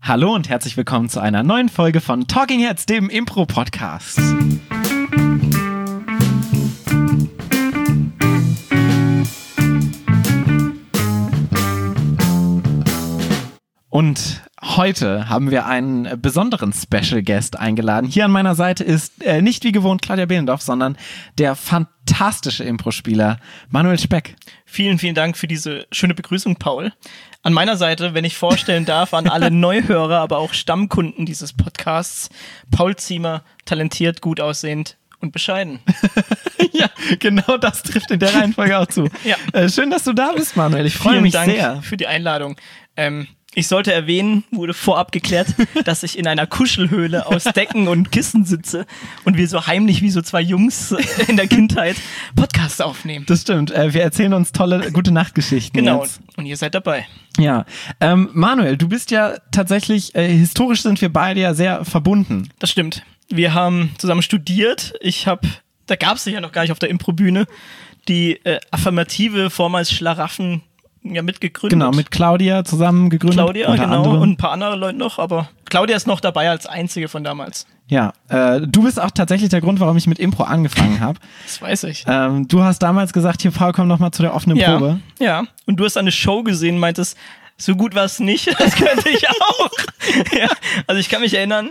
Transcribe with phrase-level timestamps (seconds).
[0.00, 4.18] Hallo und herzlich willkommen zu einer neuen Folge von Talking Heads, dem Impro-Podcast.
[13.90, 18.06] Und heute haben wir einen besonderen Special Guest eingeladen.
[18.08, 20.96] Hier an meiner Seite ist äh, nicht wie gewohnt Claudia Behlendorf, sondern
[21.36, 24.36] der fantastische Impro-Spieler Manuel Speck.
[24.64, 26.92] Vielen, vielen Dank für diese schöne Begrüßung, Paul.
[27.42, 32.30] An meiner Seite, wenn ich vorstellen darf, an alle Neuhörer, aber auch Stammkunden dieses Podcasts,
[32.70, 35.80] Paul Ziemer, talentiert, gut aussehend, und bescheiden.
[36.72, 39.08] ja, genau das trifft in der Reihenfolge auch zu.
[39.24, 39.36] Ja.
[39.52, 40.86] Äh, schön, dass du da bist, Manuel.
[40.86, 41.82] Ich freue Vielen mich Dank sehr.
[41.82, 42.56] für die Einladung.
[42.96, 45.48] Ähm, ich sollte erwähnen, wurde vorab geklärt,
[45.84, 48.86] dass ich in einer Kuschelhöhle aus Decken und Kissen sitze
[49.24, 50.94] und wir so heimlich wie so zwei Jungs
[51.26, 51.96] in der Kindheit
[52.36, 53.24] Podcasts aufnehmen.
[53.26, 53.70] Das stimmt.
[53.70, 55.78] Äh, wir erzählen uns tolle gute Nachtgeschichten.
[55.78, 56.02] Genau.
[56.02, 56.20] Jetzt.
[56.36, 57.06] Und ihr seid dabei.
[57.38, 57.64] Ja.
[58.00, 62.50] Ähm, Manuel, du bist ja tatsächlich, äh, historisch sind wir beide ja sehr verbunden.
[62.58, 63.02] Das stimmt.
[63.28, 64.94] Wir haben zusammen studiert.
[65.00, 65.48] Ich habe,
[65.86, 67.46] da gab es ja noch gar nicht auf der Improbühne,
[68.08, 70.62] die äh, affirmative vormals Schlaraffen
[71.14, 71.78] ja mitgegründet.
[71.78, 73.38] Genau, mit Claudia zusammen gegründet.
[73.38, 74.20] Claudia, genau, anderem.
[74.20, 77.66] und ein paar andere Leute noch, aber Claudia ist noch dabei als einzige von damals.
[77.88, 81.18] Ja, äh, du bist auch tatsächlich der Grund, warum ich mit Impro angefangen habe.
[81.44, 82.04] Das weiß ich.
[82.06, 85.00] ähm, du hast damals gesagt, hier Paul, komm noch mal zu der offenen ja, Probe.
[85.18, 85.44] ja.
[85.66, 87.16] Und du hast eine Show gesehen, meintest,
[87.56, 89.70] so gut war es nicht, das könnte ich auch.
[90.38, 90.48] ja,
[90.86, 91.70] also ich kann mich erinnern,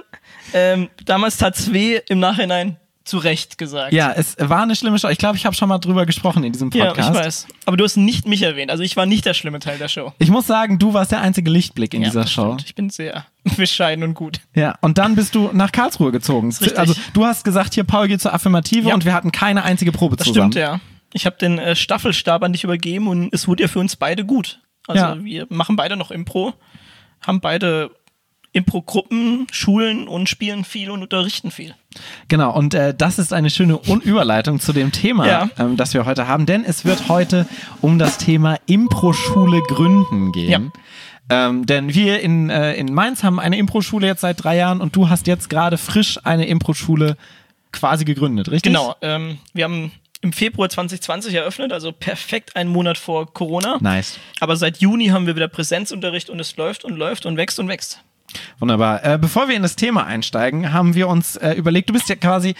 [0.53, 2.77] ähm, damals tat's weh, im Nachhinein
[3.07, 3.93] zu Recht gesagt.
[3.93, 5.07] Ja, es war eine schlimme Show.
[5.09, 7.09] Ich glaube, ich habe schon mal drüber gesprochen in diesem Ja, Podcast.
[7.09, 7.47] ich weiß.
[7.65, 8.69] Aber du hast nicht mich erwähnt.
[8.69, 10.13] Also ich war nicht der schlimme Teil der Show.
[10.19, 12.53] Ich muss sagen, du warst der einzige Lichtblick in ja, dieser Show.
[12.53, 12.63] stimmt.
[12.65, 13.25] Ich bin sehr
[13.57, 14.41] bescheiden und gut.
[14.53, 16.53] Ja, und dann bist du nach Karlsruhe gezogen.
[16.75, 18.93] Also du hast gesagt, hier Paul geht zur Affirmative Ja.
[18.93, 20.51] und wir hatten keine einzige Probe Das zusammen.
[20.51, 20.79] stimmt, ja.
[21.13, 24.25] Ich habe den äh, Staffelstab an dich übergeben und es wurde ja für uns beide
[24.25, 24.59] gut.
[24.87, 25.23] Also Ja.
[25.23, 26.53] wir machen beide noch Impro,
[27.25, 27.91] haben beide
[28.53, 31.75] Impro-Gruppen, Schulen und spielen viel und unterrichten viel.
[32.27, 35.49] Genau, und äh, das ist eine schöne Un Überleitung zu dem Thema, Ja.
[35.59, 37.47] ähm, das wir heute haben, denn es wird heute
[37.81, 40.71] um das Thema Impro-Schule gründen gehen.
[41.29, 44.95] Ähm, denn wir in, äh, in Mainz haben eine Impro-Schule jetzt seit drei Jahren und
[44.95, 47.17] du hast jetzt gerade frisch eine Impro-Schule
[47.73, 48.71] quasi gegründet, richtig?
[48.71, 49.91] Genau, ähm, wir haben
[50.21, 53.77] im Februar 2020 eröffnet, also perfekt einen Monat vor Corona.
[53.81, 54.17] Nice.
[54.39, 57.67] Aber seit Juni haben wir wieder Präsenzunterricht und es läuft und läuft und wächst und
[57.67, 58.01] wächst.
[58.59, 59.03] Wunderbar.
[59.05, 62.15] Äh, bevor wir in das Thema einsteigen, haben wir uns äh, überlegt, du bist ja
[62.15, 62.55] quasi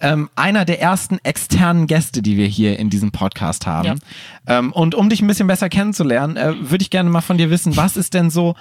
[0.00, 4.00] ähm, einer der ersten externen Gäste, die wir hier in diesem Podcast haben.
[4.48, 4.58] Ja.
[4.58, 7.50] Ähm, und um dich ein bisschen besser kennenzulernen, äh, würde ich gerne mal von dir
[7.50, 8.54] wissen, was ist denn so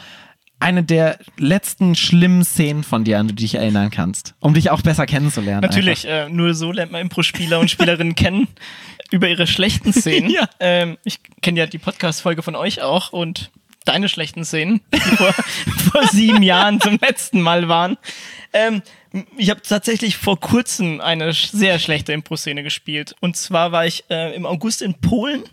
[0.60, 4.70] eine der letzten schlimmen Szenen von dir, an die du dich erinnern kannst, um dich
[4.72, 5.62] auch besser kennenzulernen?
[5.62, 8.48] Natürlich, äh, nur so lernt man Impro-Spieler und Spielerinnen kennen
[9.12, 10.30] über ihre schlechten Szenen.
[10.30, 10.50] Ja.
[10.60, 13.52] ähm, ich kenne ja die Podcast-Folge von euch auch und
[13.90, 15.34] deine schlechten Szenen, die vor,
[15.92, 17.98] vor sieben Jahren zum letzten Mal waren.
[18.54, 18.82] Ähm,
[19.38, 23.16] ich habe tatsächlich vor kurzem eine sehr schlechte Impro-Szene gespielt.
[23.20, 25.44] Und zwar war ich äh, im August in Polen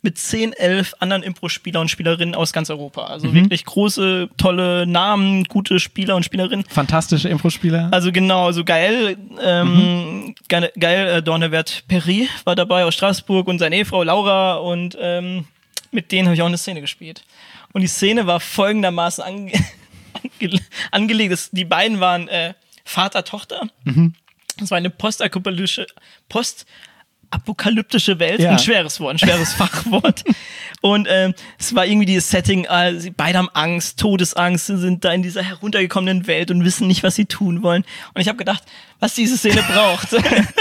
[0.00, 3.04] mit 10, 11 anderen Impro-Spieler und Spielerinnen aus ganz Europa.
[3.04, 6.64] Also wirklich große, tolle Namen, gute Spieler und Spielerinnen.
[6.68, 7.88] Fantastische Impro-Spieler.
[7.90, 9.16] Also genau, so geil.
[9.42, 14.96] Ähm, geil, geil äh, Dornewert Perry war dabei aus Straßburg und seine Ehefrau Laura und
[15.00, 15.46] ähm,
[15.90, 17.24] mit denen habe ich auch eine Szene gespielt.
[17.74, 19.52] Und die Szene war folgendermaßen ange
[20.40, 21.50] ange angelegt.
[21.52, 22.54] Die beiden waren äh,
[22.84, 23.68] Vater, Tochter.
[24.56, 25.86] Das war eine postapokalyptische,
[27.38, 28.40] postapokalyptische Welt.
[28.40, 28.50] Ja.
[28.50, 30.24] Ein schweres Wort, ein schweres Fachwort.
[30.80, 35.12] Und ähm, es war irgendwie dieses Setting, äh, sie beide haben Angst, Todesangst, sind da
[35.12, 37.84] in dieser heruntergekommenen Welt und wissen nicht, was sie tun wollen.
[38.12, 38.62] Und ich habe gedacht,
[39.00, 40.08] was diese Szene braucht,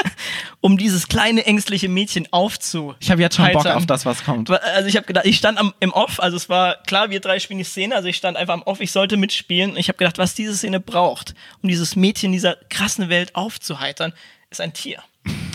[0.62, 2.96] um dieses kleine ängstliche Mädchen aufzu.
[3.00, 4.50] ich habe jetzt schon Bock auf das, was kommt.
[4.50, 7.40] Also ich habe gedacht, ich stand am, im Off, also es war klar, wir drei
[7.40, 9.72] spielen die Szene, also ich stand einfach am Off, ich sollte mitspielen.
[9.72, 13.36] Und ich habe gedacht, was diese Szene braucht, um dieses Mädchen in dieser krassen Welt
[13.36, 14.14] aufzuheitern,
[14.50, 15.04] ist ein Tier.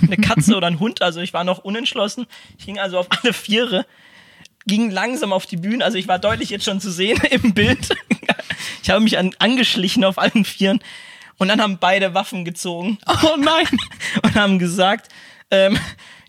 [0.02, 2.26] Eine Katze oder ein Hund, also ich war noch unentschlossen.
[2.58, 3.86] Ich ging also auf alle Viere,
[4.66, 7.88] ging langsam auf die Bühne, also ich war deutlich jetzt schon zu sehen im Bild.
[8.82, 10.80] Ich habe mich an, angeschlichen auf allen Vieren
[11.38, 12.98] und dann haben beide Waffen gezogen.
[13.06, 13.66] Oh nein!
[14.22, 15.08] und haben gesagt,
[15.50, 15.78] ähm,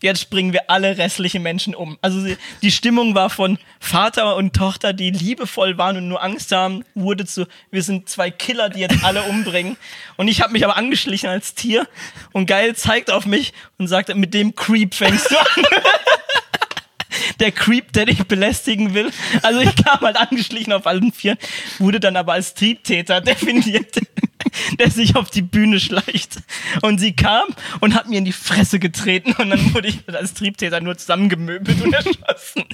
[0.01, 1.98] jetzt bringen wir alle restlichen Menschen um.
[2.01, 2.25] Also
[2.62, 7.25] die Stimmung war von Vater und Tochter, die liebevoll waren und nur Angst haben, wurde
[7.25, 9.78] zu, wir sind zwei Killer, die jetzt alle umbringen.
[10.18, 11.88] Und ich habe mich aber angeschlichen als Tier
[12.31, 15.46] und Geil zeigt auf mich und sagt, mit dem Creep fängst du an.
[17.40, 19.12] Der Creep, der dich belästigen will.
[19.42, 21.38] Also ich kam halt angeschlichen auf allen Vieren,
[21.78, 24.00] wurde dann aber als Triebtäter definiert,
[24.80, 26.38] der sich auf die Bühne schleicht.
[26.81, 27.47] Und sie kam
[27.80, 31.81] und hat mir in die Fresse getreten und dann wurde ich als Triebtäter nur zusammengemöbelt
[31.81, 32.65] und erschossen.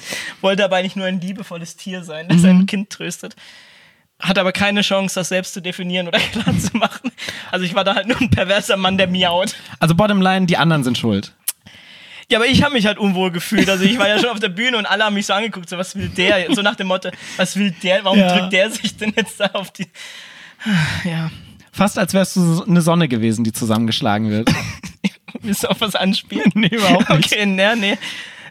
[0.41, 3.35] Wollte aber eigentlich nur ein liebevolles Tier sein, das sein Kind tröstet.
[4.19, 7.11] hatte aber keine Chance, das selbst zu definieren oder klar zu machen.
[7.51, 9.55] Also ich war da halt nur ein perverser Mann, der miaut.
[9.79, 11.33] Also Bottomline, die anderen sind schuld.
[12.27, 13.69] Ja, aber ich habe mich halt unwohl gefühlt.
[13.69, 15.77] Also ich war ja schon auf der Bühne und alle haben mich so angeguckt, so
[15.77, 16.51] was will der?
[16.55, 18.03] So nach dem Motto, was will der?
[18.03, 18.35] Warum ja.
[18.35, 19.87] drückt der sich denn jetzt da auf die...
[21.03, 21.29] Ja.
[21.75, 24.49] Fast als wärst du eine Sonne gewesen, die zusammengeschlagen wird.
[25.41, 26.49] Willst du auf was anspielen?
[26.55, 27.33] nee, überhaupt nicht.
[27.33, 27.97] Okay, nee, nee.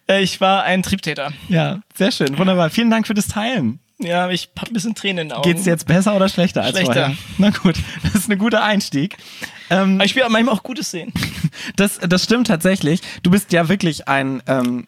[0.07, 1.33] Äh, ich war ein Triebtäter.
[1.49, 2.37] Ja, sehr schön.
[2.37, 2.69] Wunderbar.
[2.69, 3.79] Vielen Dank für das Teilen.
[3.99, 5.49] Ja, ich hab ein bisschen Tränen in den Augen.
[5.49, 6.93] Geht's jetzt besser oder schlechter als schlechter.
[6.93, 7.17] vorher?
[7.39, 9.17] Na gut, das ist ein guter Einstieg.
[9.71, 11.11] Ähm, Aber ich spiele manchmal auch gutes Sehen.
[11.77, 13.01] Das, das stimmt tatsächlich.
[13.23, 14.87] Du bist ja wirklich ein ähm,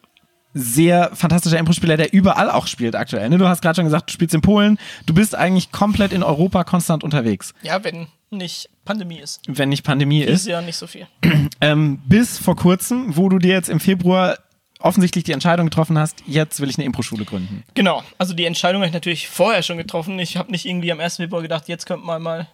[0.56, 3.29] sehr fantastischer Impro-Spieler, der überall auch spielt aktuell.
[3.29, 3.37] Ne?
[3.37, 4.79] Du hast gerade schon gesagt, du spielst in Polen.
[5.05, 7.53] Du bist eigentlich komplett in Europa konstant unterwegs.
[7.62, 9.43] Ja, wenn nicht Pandemie ist.
[9.47, 10.41] Wenn nicht Pandemie ist.
[10.41, 11.06] Ist ja nicht so viel.
[11.61, 14.38] ähm, bis vor kurzem, wo du dir jetzt im Februar
[14.79, 17.64] offensichtlich die Entscheidung getroffen hast, jetzt will ich eine Impro-Schule gründen.
[17.75, 20.19] Genau, also die Entscheidung habe ich natürlich vorher schon getroffen.
[20.19, 21.17] Ich habe nicht irgendwie am 1.
[21.17, 22.47] Februar gedacht, jetzt könnte man mal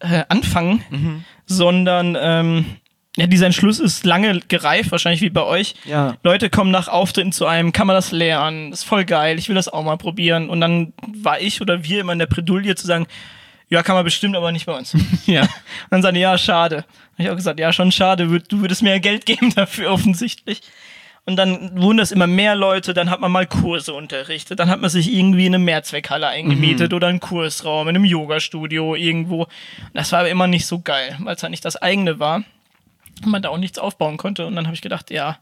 [0.00, 1.24] äh, anfangen, mhm.
[1.46, 2.64] sondern ähm,
[3.16, 5.74] ja, dieser Entschluss ist lange gereift, wahrscheinlich wie bei euch.
[5.84, 6.16] Ja.
[6.22, 9.48] Leute kommen nach Auftritten zu einem, kann man das lernen, das ist voll geil, ich
[9.48, 10.48] will das auch mal probieren.
[10.48, 13.06] Und dann war ich oder wir immer in der Bredouille zu sagen,
[13.68, 14.96] ja, kann man bestimmt, aber nicht bei uns.
[15.26, 15.42] ja.
[15.42, 15.48] Und
[15.90, 16.84] dann sagen die, ja, schade.
[17.14, 20.62] Habe ich auch gesagt, ja, schon schade, du würdest mir Geld geben dafür offensichtlich.
[21.24, 24.80] Und dann wurden das immer mehr Leute, dann hat man mal Kurse unterrichtet, dann hat
[24.80, 26.96] man sich irgendwie in eine Mehrzweckhalle eingemietet mhm.
[26.96, 29.46] oder einen Kursraum in einem Yoga-Studio irgendwo.
[29.94, 32.42] Das war aber immer nicht so geil, weil es halt nicht das eigene war
[33.24, 34.46] und man da auch nichts aufbauen konnte.
[34.46, 35.38] Und dann habe ich gedacht, ja,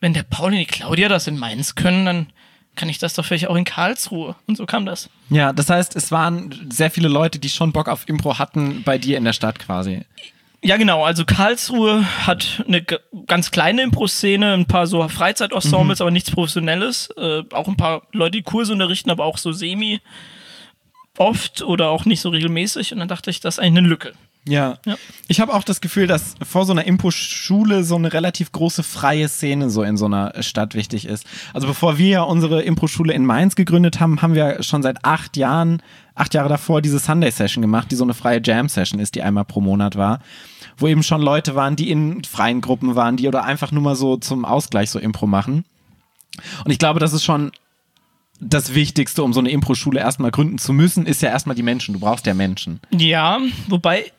[0.00, 2.26] wenn der Paul und die Claudia das in Mainz können, dann
[2.76, 4.36] kann ich das doch vielleicht auch in Karlsruhe.
[4.46, 5.08] Und so kam das.
[5.30, 8.98] Ja, das heißt, es waren sehr viele Leute, die schon Bock auf Impro hatten bei
[8.98, 10.02] dir in der Stadt quasi.
[10.62, 11.04] Ja, genau.
[11.04, 12.84] Also Karlsruhe hat eine
[13.26, 16.02] ganz kleine Impro-Szene, ein paar so Freizeit-Ensembles, mhm.
[16.02, 17.08] aber nichts Professionelles.
[17.16, 20.00] Äh, auch ein paar Leute, die Kurse unterrichten, aber auch so semi
[21.18, 22.92] oft oder auch nicht so regelmäßig.
[22.92, 24.12] Und dann dachte ich, das ist eigentlich eine Lücke.
[24.48, 24.78] Ja.
[24.84, 24.96] ja.
[25.28, 29.28] Ich habe auch das Gefühl, dass vor so einer Impro-Schule so eine relativ große freie
[29.28, 31.26] Szene so in so einer Stadt wichtig ist.
[31.52, 35.36] Also bevor wir ja unsere Impro-Schule in Mainz gegründet haben, haben wir schon seit acht
[35.36, 35.82] Jahren,
[36.14, 39.60] acht Jahre davor diese Sunday-Session gemacht, die so eine freie Jam-Session ist, die einmal pro
[39.60, 40.20] Monat war
[40.78, 43.96] wo eben schon Leute waren, die in freien Gruppen waren, die oder einfach nur mal
[43.96, 45.64] so zum Ausgleich so Impro machen.
[46.64, 47.52] Und ich glaube, das ist schon
[48.40, 51.94] das Wichtigste, um so eine Impro-Schule erstmal gründen zu müssen, ist ja erstmal die Menschen.
[51.94, 52.80] Du brauchst ja Menschen.
[52.90, 53.38] Ja,
[53.68, 54.12] wobei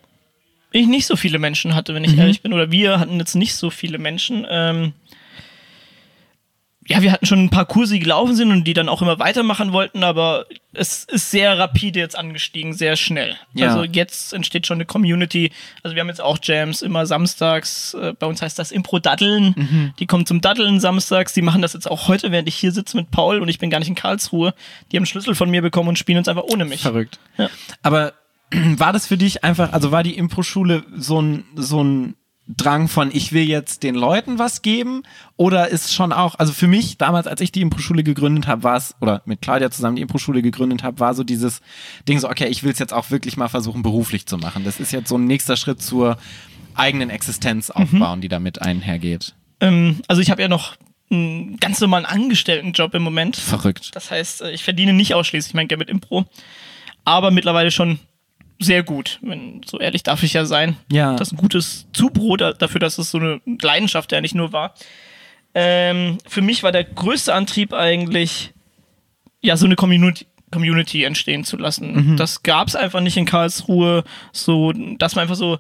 [0.71, 2.19] ich nicht so viele Menschen hatte, wenn ich mhm.
[2.19, 4.45] ehrlich bin, oder wir hatten jetzt nicht so viele Menschen.
[4.49, 4.93] Ähm,
[6.89, 9.19] ja, wir hatten schon ein paar Kurse, die gelaufen sind und die dann auch immer
[9.19, 13.35] weitermachen wollten, aber es ist sehr rapide jetzt angestiegen, sehr schnell.
[13.53, 13.67] Ja.
[13.67, 15.51] Also jetzt entsteht schon eine Community.
[15.83, 17.93] Also wir haben jetzt auch Jams immer samstags.
[17.93, 19.53] Äh, bei uns heißt das Impro-Daddeln.
[19.57, 19.93] Mhm.
[19.99, 21.33] Die kommen zum Daddeln samstags.
[21.33, 23.69] Die machen das jetzt auch heute, während ich hier sitze mit Paul und ich bin
[23.69, 24.53] gar nicht in Karlsruhe.
[24.91, 26.81] Die haben Schlüssel von mir bekommen und spielen uns einfach ohne mich.
[26.81, 27.19] Verrückt.
[27.37, 27.49] Ja.
[27.81, 28.13] Aber
[28.77, 32.15] war das für dich einfach, also war die Impro-Schule so ein, so ein
[32.49, 35.03] Drang von, ich will jetzt den Leuten was geben?
[35.35, 38.77] Oder ist schon auch, also für mich, damals, als ich die Impro-Schule gegründet habe, war
[38.77, 41.59] es, oder mit Claudia zusammen die Impro-Schule gegründet habe, war so dieses
[42.07, 44.63] Ding so, okay, ich will es jetzt auch wirklich mal versuchen, beruflich zu machen.
[44.63, 46.17] Das ist jetzt so ein nächster Schritt zur
[46.73, 47.83] eigenen Existenz mhm.
[47.83, 48.21] aufbauen, mhm.
[48.21, 49.35] die damit einhergeht.
[49.59, 50.77] Ähm, also ich habe ja noch
[51.09, 53.35] einen ganz normalen Angestelltenjob im Moment.
[53.35, 53.91] Verrückt.
[53.93, 56.25] Das heißt, äh, ich verdiene nicht ausschließlich mein Geld mit Impro,
[57.03, 57.99] aber mittlerweile schon
[58.59, 59.19] sehr gut.
[59.21, 60.77] Wenn, so ehrlich darf ich ja sein.
[60.91, 61.15] Ja.
[61.15, 64.73] Das ist ein gutes Zubrot dafür, dass es so eine Leidenschaft ja nicht nur war.
[65.53, 68.53] Ähm, für mich war der größte Antrieb eigentlich,
[69.41, 72.11] ja, so eine Community, Community entstehen zu lassen.
[72.11, 72.17] Mhm.
[72.17, 75.57] Das gab es einfach nicht in Karlsruhe, so, dass man einfach so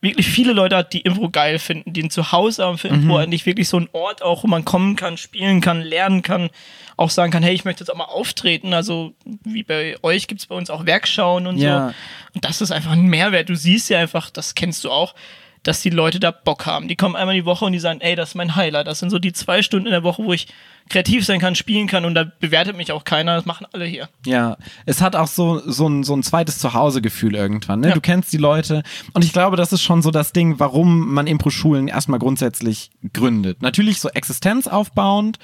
[0.00, 3.20] wirklich viele Leute hat, die Impro geil finden, die ein Zuhause haben für Impro, mhm.
[3.20, 6.50] eigentlich wirklich so ein Ort auch, wo man kommen kann, spielen kann, lernen kann,
[6.96, 8.72] auch sagen kann, hey, ich möchte jetzt auch mal auftreten.
[8.72, 9.14] Also
[9.44, 11.88] wie bei euch gibt es bei uns auch Werkschauen und ja.
[11.88, 11.94] so.
[12.34, 13.48] Und das ist einfach ein Mehrwert.
[13.48, 15.14] Du siehst ja einfach, das kennst du auch,
[15.62, 16.88] dass die Leute da Bock haben.
[16.88, 18.86] Die kommen einmal die Woche und die sagen, ey, das ist mein Highlight.
[18.86, 20.48] Das sind so die zwei Stunden in der Woche, wo ich
[20.88, 23.36] kreativ sein kann, spielen kann und da bewertet mich auch keiner.
[23.36, 24.08] Das machen alle hier.
[24.26, 27.80] Ja, es hat auch so, so, ein, so ein zweites Zuhause-Gefühl irgendwann.
[27.80, 27.88] Ne?
[27.88, 27.94] Ja.
[27.94, 31.26] Du kennst die Leute und ich glaube, das ist schon so das Ding, warum man
[31.26, 33.62] Impro-Schulen erstmal grundsätzlich gründet.
[33.62, 35.38] Natürlich so existenzaufbauend,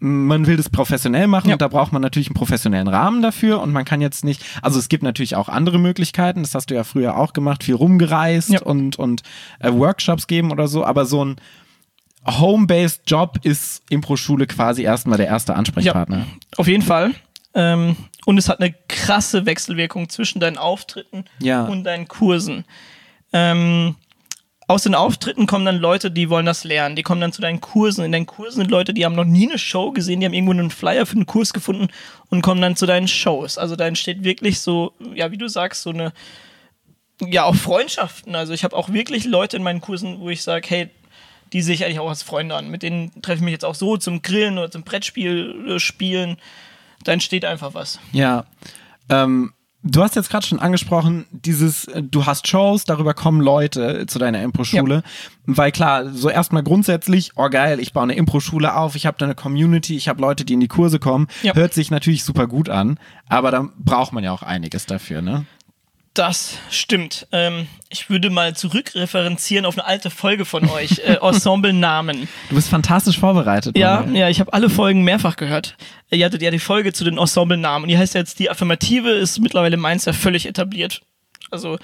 [0.00, 1.56] man will das professionell machen, ja.
[1.56, 4.88] da braucht man natürlich einen professionellen Rahmen dafür und man kann jetzt nicht, also es
[4.88, 8.62] gibt natürlich auch andere Möglichkeiten, das hast du ja früher auch gemacht, viel rumgereist ja.
[8.62, 9.22] und, und
[9.60, 11.36] äh, Workshops geben oder so, aber so ein
[12.26, 16.18] Home-based Job ist Impro-Schule quasi erstmal der erste Ansprechpartner.
[16.18, 16.26] Ja,
[16.56, 17.12] auf jeden Fall.
[17.54, 22.64] Ähm, und es hat eine krasse Wechselwirkung zwischen deinen Auftritten und deinen Kursen.
[23.32, 23.96] Ähm,
[24.70, 26.94] aus den Auftritten kommen dann Leute, die wollen das lernen.
[26.94, 28.04] Die kommen dann zu deinen Kursen.
[28.04, 30.52] In deinen Kursen sind Leute, die haben noch nie eine Show gesehen, die haben irgendwo
[30.52, 31.88] einen Flyer für einen Kurs gefunden
[32.28, 33.58] und kommen dann zu deinen Shows.
[33.58, 36.12] Also da entsteht wirklich so, ja, wie du sagst, so eine,
[37.20, 38.36] ja, auch Freundschaften.
[38.36, 40.90] Also ich habe auch wirklich Leute in meinen Kursen, wo ich sage, hey,
[41.52, 42.70] die sehe ich eigentlich auch als Freunde an.
[42.70, 46.36] Mit denen treffe ich mich jetzt auch so zum Grillen oder zum Brettspiel äh, spielen.
[47.02, 47.98] Da entsteht einfach was.
[48.12, 48.46] Ja.
[49.08, 54.04] Ähm, Du hast jetzt gerade schon angesprochen, dieses, äh, du hast Shows, darüber kommen Leute
[54.06, 54.96] zu deiner Impro-Schule.
[54.96, 55.02] Ja.
[55.46, 59.24] Weil klar, so erstmal grundsätzlich, oh geil, ich baue eine Impro-Schule auf, ich habe da
[59.24, 61.28] eine Community, ich habe Leute, die in die Kurse kommen.
[61.42, 61.54] Ja.
[61.54, 65.46] Hört sich natürlich super gut an, aber dann braucht man ja auch einiges dafür, ne?
[66.14, 67.28] Das stimmt.
[67.30, 72.28] Ähm, ich würde mal zurückreferenzieren auf eine alte Folge von euch, äh, Ensemble-Namen.
[72.48, 73.78] Du bist fantastisch vorbereitet.
[73.78, 75.76] Ja, ja, ich habe alle Folgen mehrfach gehört.
[76.10, 77.88] Ihr hattet ja die Folge zu den Ensemble-Namen.
[77.88, 81.02] Die heißt jetzt, die Affirmative ist mittlerweile meins ja völlig etabliert.
[81.52, 81.78] Also,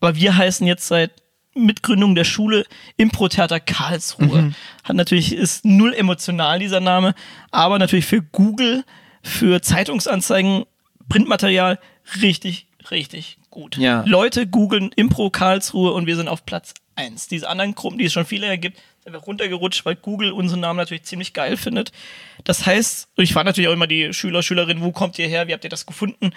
[0.00, 1.12] aber wir heißen jetzt seit
[1.54, 2.66] Mitgründung der Schule
[2.98, 4.42] Impro-Theater Karlsruhe.
[4.42, 4.54] Mhm.
[4.84, 7.14] Hat natürlich, ist null emotional dieser Name,
[7.50, 8.84] aber natürlich für Google,
[9.22, 10.64] für Zeitungsanzeigen,
[11.08, 11.78] Printmaterial
[12.20, 13.76] richtig, richtig gut.
[13.76, 14.04] Ja.
[14.06, 17.28] Leute googeln Impro Karlsruhe und wir sind auf Platz 1.
[17.28, 20.78] Diese anderen Gruppen, die es schon viele ergibt, sind wir runtergerutscht, weil Google unseren Namen
[20.78, 21.92] natürlich ziemlich geil findet.
[22.44, 25.52] Das heißt, ich frage natürlich auch immer die Schüler, Schülerinnen, wo kommt ihr her, wie
[25.52, 26.32] habt ihr das gefunden?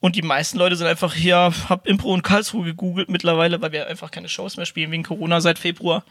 [0.00, 3.86] Und die meisten Leute sind einfach hier, hab Impro und Karlsruhe gegoogelt mittlerweile, weil wir
[3.86, 6.04] einfach keine Shows mehr spielen wegen Corona seit Februar.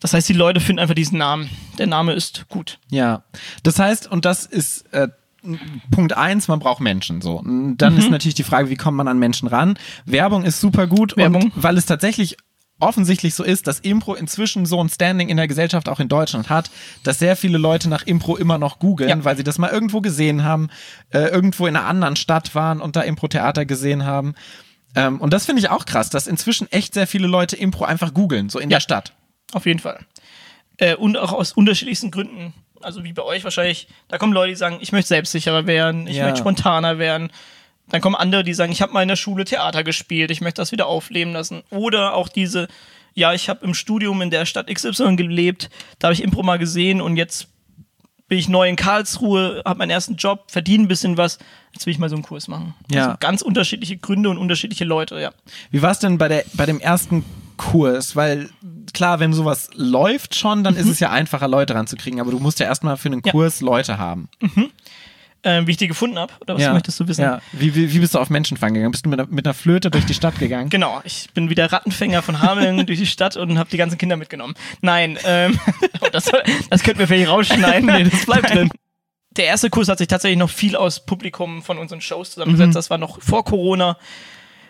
[0.00, 1.50] Das heißt, die Leute finden einfach diesen Namen.
[1.78, 2.78] Der Name ist gut.
[2.90, 3.22] Ja.
[3.62, 5.08] Das heißt, und das ist äh,
[5.90, 7.20] Punkt eins, man braucht Menschen.
[7.20, 7.98] So, dann mhm.
[7.98, 9.78] ist natürlich die Frage, wie kommt man an Menschen ran?
[10.04, 11.44] Werbung ist super gut, Werbung.
[11.44, 12.36] Und weil es tatsächlich
[12.82, 16.50] offensichtlich so ist, dass Impro inzwischen so ein Standing in der Gesellschaft auch in Deutschland
[16.50, 16.70] hat,
[17.04, 19.24] dass sehr viele Leute nach Impro immer noch googeln, ja.
[19.24, 20.68] weil sie das mal irgendwo gesehen haben,
[21.10, 24.34] äh, irgendwo in einer anderen Stadt waren und da Impro-Theater gesehen haben.
[24.94, 28.12] Ähm, und das finde ich auch krass, dass inzwischen echt sehr viele Leute Impro einfach
[28.12, 28.76] googeln, so in ja.
[28.76, 29.14] der Stadt.
[29.52, 30.00] Auf jeden Fall.
[30.78, 34.56] Äh, und auch aus unterschiedlichsten Gründen also wie bei euch wahrscheinlich, da kommen Leute, die
[34.56, 36.24] sagen, ich möchte selbstsicherer werden, ich ja.
[36.24, 37.30] möchte spontaner werden.
[37.88, 40.60] Dann kommen andere, die sagen, ich habe mal in der Schule Theater gespielt, ich möchte
[40.60, 41.62] das wieder aufleben lassen.
[41.70, 42.68] Oder auch diese,
[43.14, 46.58] ja, ich habe im Studium in der Stadt XY gelebt, da habe ich Impro mal
[46.58, 47.48] gesehen und jetzt
[48.28, 51.38] bin ich neu in Karlsruhe, habe meinen ersten Job, verdiene ein bisschen was,
[51.74, 52.74] jetzt will ich mal so einen Kurs machen.
[52.90, 53.04] Ja.
[53.04, 55.32] Also ganz unterschiedliche Gründe und unterschiedliche Leute, ja.
[55.70, 58.16] Wie war es denn bei, der, bei dem ersten Kurs?
[58.16, 58.50] Weil
[58.92, 60.80] klar, wenn sowas läuft schon, dann mhm.
[60.80, 63.66] ist es ja einfacher, Leute ranzukriegen, aber du musst ja erstmal für einen Kurs ja.
[63.66, 64.28] Leute haben.
[64.40, 64.70] Mhm.
[65.44, 66.72] Ähm, wie ich die gefunden habe, oder was ja.
[66.72, 67.22] möchtest du wissen?
[67.22, 67.40] Ja.
[67.50, 68.92] Wie, wie, wie, bist du auf Menschenfang gegangen?
[68.92, 70.70] Bist du mit einer, mit einer Flöte durch die Stadt gegangen?
[70.70, 74.16] Genau, ich bin wieder Rattenfänger von Hameln durch die Stadt und habe die ganzen Kinder
[74.16, 74.54] mitgenommen.
[74.82, 75.58] Nein, ähm,
[76.12, 76.30] das,
[76.70, 77.86] das könnten wir vielleicht rausschneiden.
[77.86, 78.70] nee, das bleibt drin.
[79.36, 82.68] Der erste Kurs hat sich tatsächlich noch viel aus Publikum von unseren Shows zusammengesetzt.
[82.68, 82.74] Mhm.
[82.74, 83.96] Das war noch vor Corona.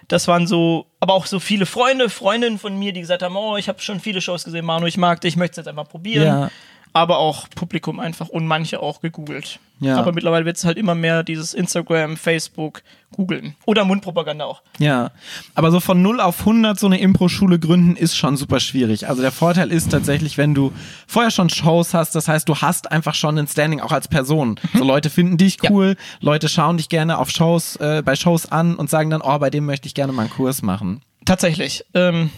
[0.08, 3.56] Das waren so, aber auch so viele Freunde, Freundinnen von mir, die gesagt haben, oh,
[3.56, 5.88] ich habe schon viele Shows gesehen, Manu, ich mag dich, ich möchte es jetzt einfach
[5.88, 6.26] probieren.
[6.26, 6.50] Ja.
[6.92, 9.58] Aber auch Publikum einfach und manche auch gegoogelt.
[9.80, 9.98] Ja.
[9.98, 12.82] Aber mittlerweile wird es halt immer mehr dieses Instagram, Facebook,
[13.16, 13.56] googeln.
[13.66, 14.62] Oder Mundpropaganda auch.
[14.78, 15.10] Ja.
[15.54, 19.08] Aber so von 0 auf 100 so eine Impro-Schule gründen ist schon super schwierig.
[19.08, 20.72] Also der Vorteil ist tatsächlich, wenn du
[21.06, 24.60] vorher schon Shows hast, das heißt, du hast einfach schon ein Standing auch als Person.
[24.72, 24.78] Mhm.
[24.78, 26.04] So Leute finden dich cool, ja.
[26.20, 29.50] Leute schauen dich gerne auf Shows, äh, bei Shows an und sagen dann, oh, bei
[29.50, 31.02] dem möchte ich gerne mal einen Kurs machen.
[31.24, 31.84] Tatsächlich.
[31.94, 32.30] Ähm,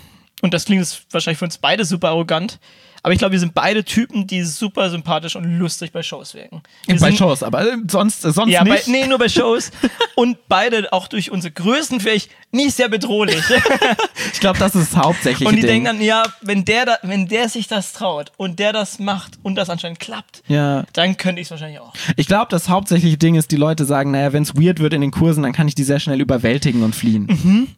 [0.42, 2.58] und das klingt wahrscheinlich für uns beide super arrogant.
[3.04, 6.62] Aber ich glaube, wir sind beide Typen, die super sympathisch und lustig bei Shows wirken.
[6.86, 8.86] Wir bei Shows, aber äh, sonst, äh, sonst ja, nicht.
[8.86, 9.72] Bei, nee, nur bei Shows.
[10.16, 13.42] und beide auch durch unsere Größen vielleicht nicht sehr bedrohlich.
[14.32, 15.46] ich glaube, das ist hauptsächlich.
[15.46, 15.84] Und die Ding.
[15.84, 19.38] denken dann, ja, wenn der, da, wenn der sich das traut und der das macht
[19.42, 20.84] und das anscheinend klappt, ja.
[20.94, 21.92] dann könnte ich es wahrscheinlich auch.
[22.16, 25.02] Ich glaube, das hauptsächliche Ding ist, die Leute sagen, naja, wenn es weird wird in
[25.02, 27.26] den Kursen, dann kann ich die sehr schnell überwältigen und fliehen.
[27.26, 27.68] Mhm.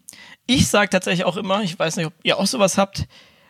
[0.46, 3.06] Ich sage tatsächlich auch immer, ich weiß nicht, ob ihr auch sowas habt,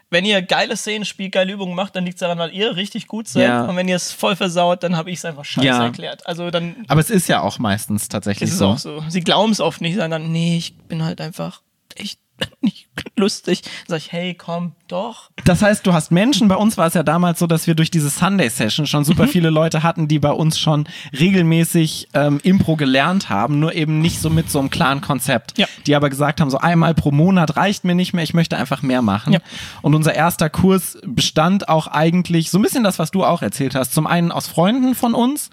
[0.08, 3.08] wenn ihr geile Szenen spielt, geile Übungen macht, dann liegt es daran, weil ihr richtig
[3.08, 3.42] gut seid.
[3.42, 3.64] Ja.
[3.64, 5.84] Und wenn ihr es voll versaut, dann habe ich es einfach scheiße ja.
[5.84, 6.26] erklärt.
[6.26, 6.76] Also dann.
[6.88, 8.74] Aber es ist ja auch meistens tatsächlich ist so.
[8.74, 9.04] Ist auch so.
[9.08, 11.62] Sie glauben es oft nicht, sondern nee, ich bin halt einfach
[11.96, 12.20] echt
[12.60, 13.62] nicht lustig.
[13.62, 15.30] Dann sag ich, hey, komm, doch.
[15.44, 17.90] Das heißt, du hast Menschen, bei uns war es ja damals so, dass wir durch
[17.90, 19.28] diese Sunday-Session schon super mhm.
[19.28, 20.88] viele Leute hatten, die bei uns schon
[21.18, 25.58] regelmäßig ähm, Impro gelernt haben, nur eben nicht so mit so einem klaren Konzept.
[25.58, 25.66] Ja.
[25.86, 28.82] Die aber gesagt haben, so einmal pro Monat reicht mir nicht mehr, ich möchte einfach
[28.82, 29.32] mehr machen.
[29.32, 29.40] Ja.
[29.82, 33.74] Und unser erster Kurs bestand auch eigentlich so ein bisschen das, was du auch erzählt
[33.74, 33.94] hast.
[33.94, 35.50] Zum einen aus Freunden von uns,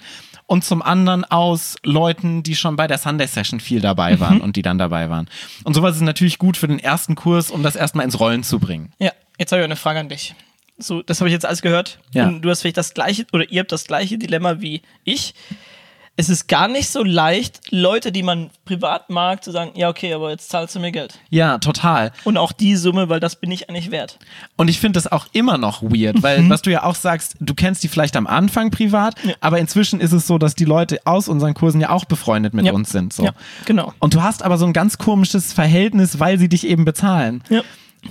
[0.53, 4.41] und zum anderen aus Leuten, die schon bei der Sunday Session viel dabei waren mhm.
[4.41, 5.27] und die dann dabei waren.
[5.63, 8.59] Und sowas ist natürlich gut für den ersten Kurs, um das erstmal ins Rollen zu
[8.59, 8.93] bringen.
[8.99, 10.35] Ja, jetzt habe ich eine Frage an dich.
[10.77, 11.97] So, das habe ich jetzt alles gehört.
[12.13, 12.27] Ja.
[12.27, 15.33] Und du hast vielleicht das gleiche oder ihr habt das gleiche Dilemma wie ich.
[16.15, 20.13] Es ist gar nicht so leicht, Leute, die man privat mag, zu sagen, ja, okay,
[20.13, 21.19] aber jetzt zahlst du mir Geld.
[21.31, 22.11] Ja, total.
[22.23, 24.19] Und auch die Summe, weil das bin ich eigentlich wert.
[24.55, 27.55] Und ich finde das auch immer noch weird, weil was du ja auch sagst, du
[27.55, 29.33] kennst die vielleicht am Anfang privat, Ja.
[29.41, 32.65] aber inzwischen ist es so, dass die Leute aus unseren Kursen ja auch befreundet mit
[32.67, 32.73] Ja.
[32.73, 33.11] uns sind.
[33.11, 33.23] So.
[33.25, 33.31] Ja,
[33.65, 33.91] genau.
[33.97, 37.43] Und du hast aber so ein ganz komisches Verhältnis, weil sie dich eben bezahlen.
[37.49, 37.61] Ja.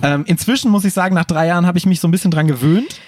[0.01, 2.47] Ähm, inzwischen muss ich sagen, nach drei Jahren habe ich mich so ein bisschen dran
[2.47, 2.99] gewöhnt.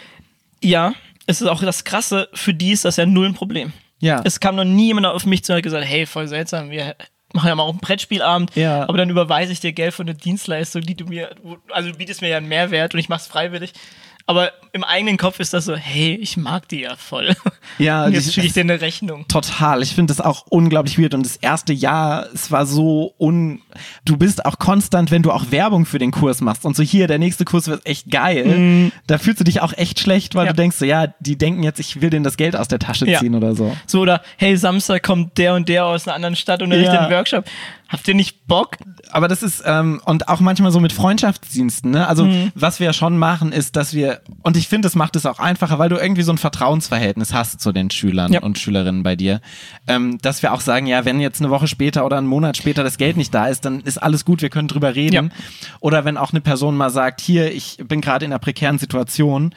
[0.62, 0.94] Ja,
[1.26, 3.74] es ist auch das Krasse, für die ist das ja null ein Problem.
[4.00, 4.22] Ja.
[4.24, 6.96] Es kam noch nie jemand auf mich zu und hat gesagt, hey, voll seltsam, wir
[7.34, 8.84] machen ja mal auch einen Brettspielabend, Ja.
[8.88, 11.36] aber dann überweise ich dir Geld für eine Dienstleistung, die du mir,
[11.72, 13.74] also du bietest mir ja einen Mehrwert und ich mach's freiwillig.
[14.28, 17.36] Aber im eigenen Kopf ist das so, hey, ich mag die ja voll.
[17.78, 19.28] Ja, und jetzt schicke ich dir eine Rechnung.
[19.28, 19.82] Total.
[19.84, 21.14] Ich finde das auch unglaublich weird.
[21.14, 23.60] Und das erste Jahr, es war so un.
[24.06, 27.08] Du bist auch konstant, wenn du auch Werbung für den Kurs machst und so hier,
[27.08, 28.92] der nächste Kurs wird echt geil.
[29.08, 30.48] Da fühlst du dich auch echt schlecht, weil Mhm.
[30.48, 30.54] Ja.
[30.54, 33.10] du denkst so, ja, die denken jetzt, ich will denen das Geld aus der Tasche
[33.10, 33.20] Ja.
[33.20, 33.76] ziehen oder so.
[33.88, 37.02] So, oder hey, Samstag kommt der und der aus einer anderen Stadt und unterrichtet Ja.
[37.08, 37.46] einen Workshop.
[37.88, 38.78] Habt ihr nicht Bock?
[39.12, 42.08] Aber das ist, ähm, und auch manchmal so mit Freundschaftsdiensten, ne?
[42.08, 42.52] Also, Mhm.
[42.56, 45.78] was wir schon machen, ist, dass wir, und ich finde, das macht es auch einfacher,
[45.80, 48.42] weil du irgendwie so ein Vertrauensverhältnis hast zu den Schülern Ja.
[48.42, 49.40] und Schülerinnen bei dir,
[49.88, 52.84] ähm, dass wir auch sagen, ja, wenn jetzt eine Woche später oder einen Monat später
[52.84, 55.14] das Geld nicht da ist, dann ist alles gut, wir können drüber reden.
[55.14, 55.24] Ja.
[55.80, 59.54] Oder wenn auch eine Person mal sagt, hier, ich bin gerade in einer prekären Situation,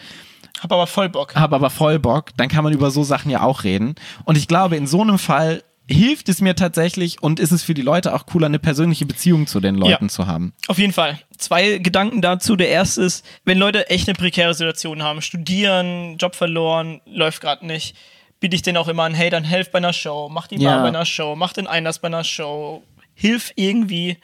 [0.61, 1.35] Hab aber voll Bock.
[1.35, 3.95] habe aber voll Bock, dann kann man über so Sachen ja auch reden.
[4.25, 7.75] Und ich glaube, in so einem Fall hilft es mir tatsächlich und ist es für
[7.75, 10.09] die Leute auch cooler, eine persönliche Beziehung zu den Leuten Ja.
[10.09, 10.53] zu haben.
[10.67, 11.19] Auf jeden Fall.
[11.39, 12.57] Zwei Gedanken dazu.
[12.57, 17.67] Der erste ist, wenn Leute echt eine prekäre Situation haben, studieren, Job verloren, läuft gerade
[17.67, 17.97] nicht,
[18.41, 20.75] biete ich denen auch immer an, hey, dann helf bei einer Show, mach die Ja.
[20.75, 22.83] Bar bei einer Show, mach den Einlass bei einer Show,
[23.15, 24.19] hilf irgendwie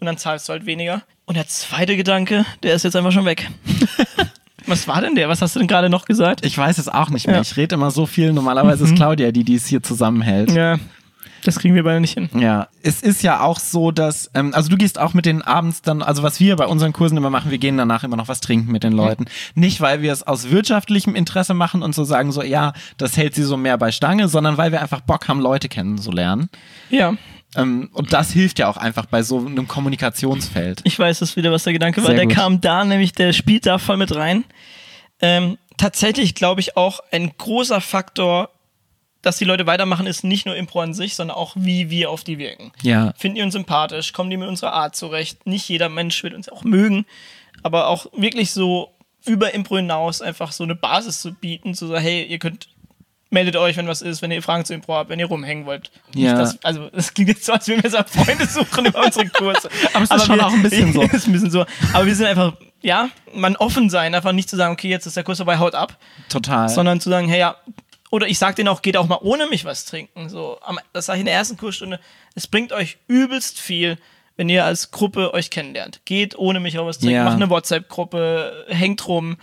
[0.00, 1.02] und dann zahlst du halt weniger.
[1.26, 3.50] Und der zweite Gedanke, der ist jetzt einfach schon weg.
[4.66, 5.28] Was war denn der?
[5.30, 6.44] Was hast du denn gerade noch gesagt?
[6.44, 7.36] Ich weiß es auch nicht mehr.
[7.36, 7.42] Ja.
[7.42, 8.32] Ich rede immer so viel.
[8.34, 10.50] Normalerweise ist Claudia die, die es hier zusammenhält.
[10.50, 10.78] Ja,
[11.44, 12.28] das kriegen wir beide nicht hin.
[12.34, 15.82] Ja, es ist ja auch so, dass, ähm, also du gehst auch mit den abends
[15.82, 18.40] dann, also was wir bei unseren Kursen immer machen, wir gehen danach immer noch was
[18.40, 19.26] trinken mit den Leuten.
[19.54, 23.34] Nicht, weil wir es aus wirtschaftlichem Interesse machen und so sagen so, ja, das hält
[23.34, 26.48] sie so mehr bei Stange, sondern weil wir einfach Bock haben, Leute kennenzulernen.
[26.90, 27.14] Ja,
[27.56, 30.82] Ähm, und das hilft ja auch einfach bei so einem Kommunikationsfeld.
[30.84, 32.08] Ich weiß es wieder, was der Gedanke war.
[32.08, 32.34] Sehr Der gut.
[32.34, 34.44] kam da, nämlich der spielt da voll mit rein.
[35.20, 38.50] Ähm, tatsächlich glaube ich auch ein großer Faktor,
[39.28, 42.24] dass die Leute weitermachen, ist nicht nur Impro an sich, sondern auch, wie wir auf
[42.24, 42.72] die wirken.
[42.82, 43.12] Ja.
[43.16, 44.12] Finden die uns sympathisch?
[44.12, 45.46] Kommen die mit unserer Art zurecht?
[45.46, 47.04] Nicht jeder Mensch wird uns auch mögen,
[47.62, 48.90] aber auch wirklich so
[49.26, 52.68] über Impro hinaus einfach so eine Basis zu bieten, zu sagen, hey, ihr könnt
[53.30, 55.90] meldet euch, wenn was ist, wenn ihr Fragen zu Impro habt, wenn ihr rumhängen wollt.
[56.14, 56.32] Ja.
[56.34, 59.68] dass- also es klingt jetzt so, als würden wir so Freunde suchen über unsere Kurse.
[59.92, 61.02] Aber es ist schon wir, auch ein bisschen so.
[61.12, 61.66] ist ein bisschen so.
[61.92, 65.14] Aber wir sind einfach, ja, man offen sein, einfach nicht zu sagen, okay, jetzt ist
[65.16, 65.98] der Kurs vorbei, haut ab,
[66.30, 66.70] Total.
[66.70, 67.56] sondern zu sagen, hey, ja,
[68.10, 70.28] oder ich sag denen auch, geht auch mal ohne mich was trinken.
[70.28, 72.00] So, am- das sage ich in der ersten Kursstunde.
[72.34, 73.98] Es bringt euch übelst viel,
[74.36, 76.00] wenn ihr als Gruppe euch kennenlernt.
[76.04, 77.24] Geht ohne mich auch was trinken, Ja.
[77.24, 79.36] macht eine WhatsApp-Gruppe, hängt rum.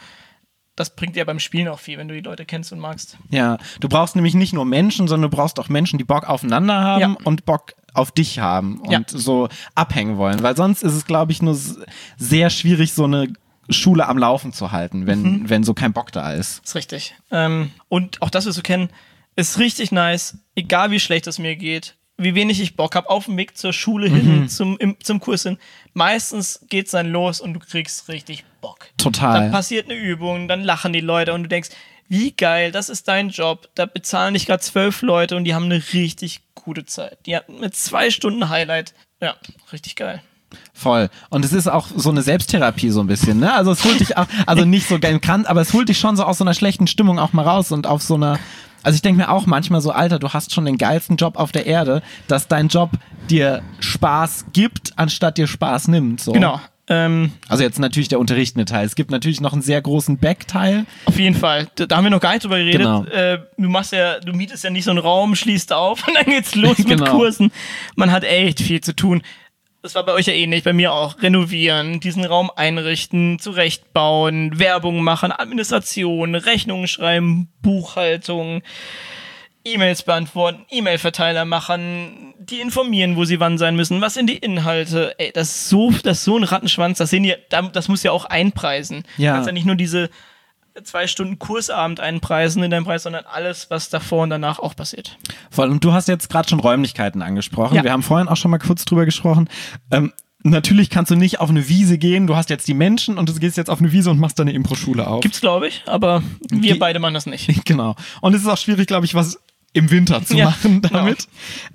[0.77, 3.17] Das bringt dir beim Spielen auch viel, wenn du die Leute kennst und magst.
[3.29, 6.73] Ja, du brauchst nämlich nicht nur Menschen, sondern du brauchst auch Menschen, die Bock aufeinander
[6.81, 7.17] haben Ja.
[7.23, 9.01] und Bock auf dich haben und Ja.
[9.07, 10.43] so abhängen wollen.
[10.43, 11.57] Weil sonst ist es, glaube ich, nur
[12.17, 13.31] sehr schwierig, so eine
[13.69, 15.49] Schule am Laufen zu halten, wenn, Mhm.
[15.49, 16.63] wenn so kein Bock da ist.
[16.63, 17.15] ist richtig.
[17.31, 18.89] Ähm, und auch das wirst du kennen,
[19.35, 23.25] ist richtig nice, egal wie schlecht es mir geht, wie wenig ich Bock habe, auf
[23.25, 24.15] dem Weg zur Schule Mhm.
[24.15, 25.57] hin, zum, im, zum Kurs hin.
[25.93, 28.87] Meistens geht's dann los und du kriegst richtig Bock.
[28.97, 29.41] Total.
[29.41, 31.69] Dann passiert eine Übung, dann lachen die Leute und du denkst,
[32.07, 33.67] wie geil, das ist dein Job.
[33.75, 37.17] Da bezahlen dich gerade zwölf Leute und die haben eine richtig gute Zeit.
[37.25, 38.93] Die hatten mit zwei Stunden Highlight.
[39.21, 39.35] Ja,
[39.71, 40.21] richtig geil.
[40.73, 41.09] Voll.
[41.29, 43.53] Und es ist auch so eine Selbsttherapie so ein bisschen, ne?
[43.53, 46.15] Also es holt dich auch, also nicht so geil krank, aber es holt dich schon
[46.17, 48.39] so aus so einer schlechten Stimmung auch mal raus und auf so einer,
[48.83, 51.51] also ich denke mir auch manchmal so, Alter, du hast schon den geilsten Job auf
[51.51, 52.91] der Erde, dass dein Job
[53.29, 56.21] dir Spaß gibt, anstatt dir Spaß nimmt.
[56.21, 56.31] So.
[56.33, 56.59] Genau.
[56.87, 58.85] Ähm, Also jetzt natürlich der unterrichtende Teil.
[58.85, 60.85] Es gibt natürlich noch einen sehr großen Backteil.
[61.05, 61.67] Auf jeden Fall.
[61.73, 62.81] Da, da haben wir noch gar nicht drüber geredet.
[62.81, 63.03] Genau.
[63.05, 66.25] Äh, du machst ja, du mietest ja nicht so einen Raum, schließt auf und dann
[66.25, 67.09] geht's los mit Genau.
[67.17, 67.51] Kursen.
[67.95, 69.23] Man hat echt viel zu tun.
[69.85, 71.21] Das war bei euch ja ähnlich, bei mir auch.
[71.21, 78.63] Renovieren, diesen Raum einrichten, zurechtbauen, Werbung machen, Administration, Rechnungen schreiben, Buchhaltung,
[79.63, 85.13] E-Mails beantworten, E-Mail-Verteiler machen, die informieren, wo sie wann sein müssen, was sind die Inhalte.
[85.19, 88.01] Ey, das ist so, das ist so ein Rattenschwanz, das sehen die, da- das muss
[88.01, 89.03] ja auch einpreisen.
[89.17, 89.33] Ja.
[89.33, 90.09] Du kannst ja nicht nur diese
[90.83, 95.17] zwei Stunden Kursabend einpreisen in deinem Preis, sondern alles, was davor und danach auch passiert.
[95.49, 95.69] Voll.
[95.69, 97.75] Und du hast jetzt gerade schon Räumlichkeiten angesprochen.
[97.75, 97.83] Ja.
[97.83, 99.49] Wir haben vorhin auch schon mal kurz drüber gesprochen.
[99.91, 100.11] Ähm,
[100.43, 102.27] natürlich kannst du nicht auf eine Wiese gehen.
[102.27, 104.51] Du hast jetzt die Menschen und du gehst jetzt auf eine Wiese und machst deine
[104.51, 105.21] Impro-Schule auf.
[105.21, 107.49] Gibt's, glaube ich, aber wir Die- beide machen das nicht.
[107.65, 107.95] Genau.
[108.21, 109.39] Und es ist auch schwierig, glaube ich, was
[109.73, 110.93] im Winter zu Ja, machen genau.
[110.99, 111.27] damit.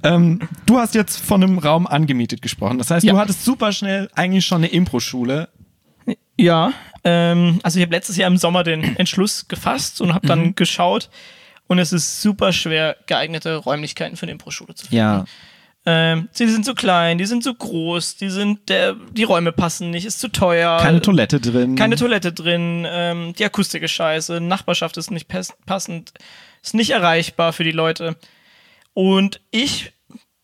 [0.02, 2.78] Ähm, du hast jetzt von einem Raum angemietet gesprochen.
[2.78, 3.12] Das heißt, Ja.
[3.12, 5.48] du hattest super schnell eigentlich schon eine Impro-Schule.
[6.38, 6.72] Ja,
[7.04, 10.54] ähm, also ich habe letztes Jahr im Sommer den Entschluss gefasst und habe dann Mhm.
[10.54, 11.08] geschaut
[11.66, 14.96] und es ist super schwer, geeignete Räumlichkeiten für eine Impro-Schule zu finden.
[14.96, 15.24] Ja.
[15.86, 19.88] Ähm, sie sind zu klein, die sind zu groß, die sind der, die Räume passen
[19.90, 20.76] nicht, ist zu teuer.
[20.78, 21.74] Keine Toilette drin.
[21.74, 26.12] Keine Toilette drin, ähm, die Akustik ist scheiße, Nachbarschaft ist nicht pass- passend,
[26.62, 28.16] ist nicht erreichbar für die Leute.
[28.92, 29.92] Und ich,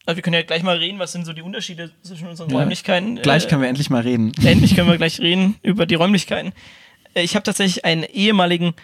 [0.06, 2.58] also wir können ja gleich mal reden, was sind so die Unterschiede zwischen unseren Ja.
[2.60, 3.16] Räumlichkeiten.
[3.16, 4.32] Gleich Äh, können wir endlich mal reden.
[4.44, 6.52] Endlich können wir gleich reden über die Räumlichkeiten.
[7.14, 8.74] Äh, Ich habe tatsächlich einen ehemaligen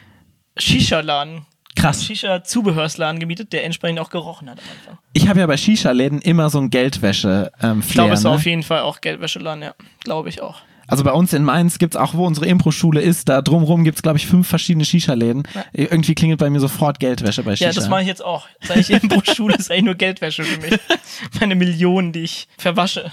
[0.58, 2.04] Shisha-Laden, Krass.
[2.04, 4.98] Shisha-Zubehörsladen gemietet, der entsprechend auch gerochen hat am Anfang.
[5.14, 8.37] Ich habe ja bei Shisha-Läden immer so ein Geldwäsche ähm, Ich glaube, es war ne?
[8.37, 9.74] auf jeden Fall auch Geldwäscheladen, ja.
[10.00, 10.61] Glaube ich auch.
[10.87, 13.97] Also bei uns in Mainz gibt es auch, wo unsere Impro-Schule ist, da drumherum gibt
[13.97, 15.45] es, glaube ich, fünf verschiedene Shisha-Läden.
[15.73, 17.71] Irgendwie klingelt bei mir sofort Geldwäsche bei Shisha.
[17.71, 18.47] Ja, das mache ich jetzt auch.
[18.62, 20.79] Seit ich in Schule ist eigentlich nur Geldwäsche für mich.
[21.40, 23.12] Meine Millionen, die ich verwasche.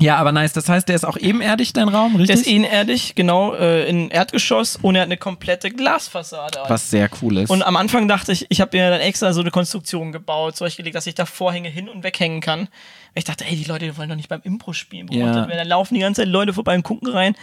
[0.00, 0.52] Ja, aber nice.
[0.52, 2.28] Das heißt, der ist auch ebenerdig, dein Raum, richtig?
[2.28, 6.58] Der ist ebenerdig, genau, äh, in Erdgeschoss und er hat eine komplette Glasfassade.
[6.68, 7.50] Was sehr cool ist.
[7.50, 10.96] Und am Anfang dachte ich, ich habe mir dann extra so eine Konstruktion gebaut, zurechtgelegt,
[10.96, 12.60] dass ich da Vorhänge hin und weghängen kann.
[12.60, 12.68] Weil
[13.16, 15.08] ich dachte, ey, die Leute wollen doch nicht beim Impro spielen.
[15.12, 15.44] Ja.
[15.46, 17.34] Da laufen die ganze Zeit Leute vorbei und gucken rein.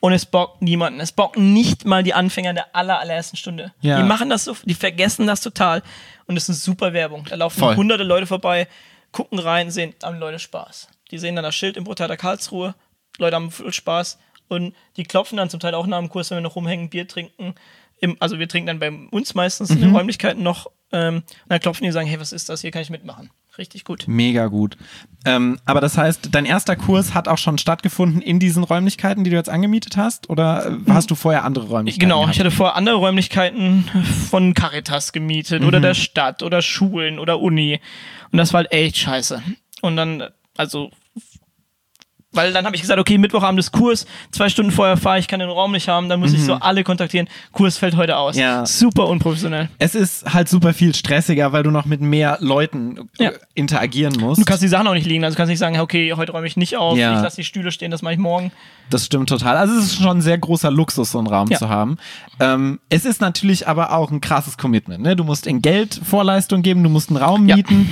[0.00, 0.98] Und es bockt niemanden.
[0.98, 3.72] Es bocken nicht mal die Anfänger der aller, allerersten Stunde.
[3.80, 3.98] Ja.
[3.98, 5.82] Die machen das so, die vergessen das total.
[6.26, 7.24] Und es ist super Werbung.
[7.30, 7.76] Da laufen Voll.
[7.76, 8.66] hunderte Leute vorbei,
[9.12, 10.88] gucken rein, sehen, haben Leute Spaß.
[11.10, 12.74] Die sehen dann das Schild im Theater Karlsruhe,
[13.18, 14.18] Leute haben viel Spaß.
[14.48, 17.08] Und die klopfen dann zum Teil auch nach dem Kurs, wenn wir noch rumhängen, Bier
[17.08, 17.54] trinken.
[18.00, 19.80] Im, also wir trinken dann bei uns meistens in Mhm.
[19.82, 20.66] den Räumlichkeiten noch.
[20.92, 22.60] Ähm, und dann klopfen die und sagen, hey, was ist das?
[22.60, 23.30] Hier kann ich mitmachen.
[23.58, 24.04] Richtig gut.
[24.06, 24.78] Mega gut.
[25.26, 29.30] Ähm, aber das heißt, dein erster Kurs hat auch schon stattgefunden in diesen Räumlichkeiten, die
[29.30, 30.30] du jetzt angemietet hast?
[30.30, 32.08] Oder äh, hast du vorher andere Räumlichkeiten?
[32.08, 32.38] Genau, ich gehabt?
[32.40, 33.84] hatte vorher andere Räumlichkeiten
[34.30, 37.80] von Caritas gemietet oder der Stadt oder Schulen oder Uni.
[38.30, 39.42] Und das war halt echt scheiße.
[39.82, 40.24] Und dann,
[40.56, 40.90] also,
[42.32, 45.40] weil dann habe ich gesagt, okay, Mittwochabend ist Kurs, zwei Stunden vorher fahre ich, kann
[45.40, 47.28] den Raum nicht haben, dann muss ich so alle kontaktieren.
[47.52, 48.36] Kurs fällt heute aus.
[48.36, 48.64] Ja.
[48.66, 49.68] Super unprofessionell.
[49.78, 53.30] Es ist halt super viel stressiger, weil du noch mit mehr Leuten äh, Ja.
[53.54, 54.40] interagieren musst.
[54.40, 56.46] Du kannst die Sachen auch nicht liegen, also du kannst nicht sagen, okay, heute räume
[56.46, 57.16] ich nicht auf, Ja.
[57.16, 58.50] ich lasse die Stühle stehen, das mache ich morgen.
[58.90, 59.56] Das stimmt total.
[59.56, 61.58] Also es ist schon ein sehr großer Luxus, so einen Raum Ja.
[61.58, 61.96] zu haben.
[62.40, 65.02] Ähm, es ist natürlich aber auch ein krasses Commitment.
[65.02, 65.16] Ne?
[65.16, 67.88] Du musst in Geld Vorleistung geben, du musst einen Raum mieten.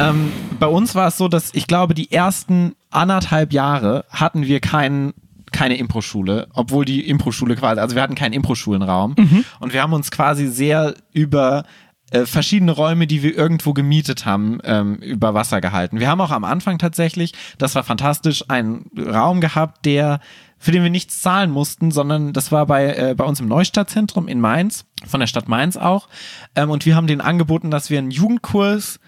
[0.00, 4.60] Ähm, bei uns war es so, dass ich glaube, die ersten anderthalb Jahre hatten wir
[4.60, 5.14] keinen
[5.50, 9.44] keine Impro-Schule, obwohl die Impro-Schule quasi, also wir hatten keinen Impro-Schulenraum Mhm.
[9.60, 11.64] und wir haben uns quasi sehr über
[12.10, 16.00] äh, verschiedene Räume, die wir irgendwo gemietet haben, ähm, über Wasser gehalten.
[16.00, 20.20] Wir haben auch am Anfang tatsächlich, das war fantastisch, einen Raum gehabt, der
[20.58, 24.26] für den wir nichts zahlen mussten, sondern das war bei, äh, bei uns im Neustadtzentrum
[24.26, 26.08] in Mainz, von der Stadt Mainz auch.
[26.56, 28.98] Ähm, und wir haben denen angeboten, dass wir einen Jugendkurs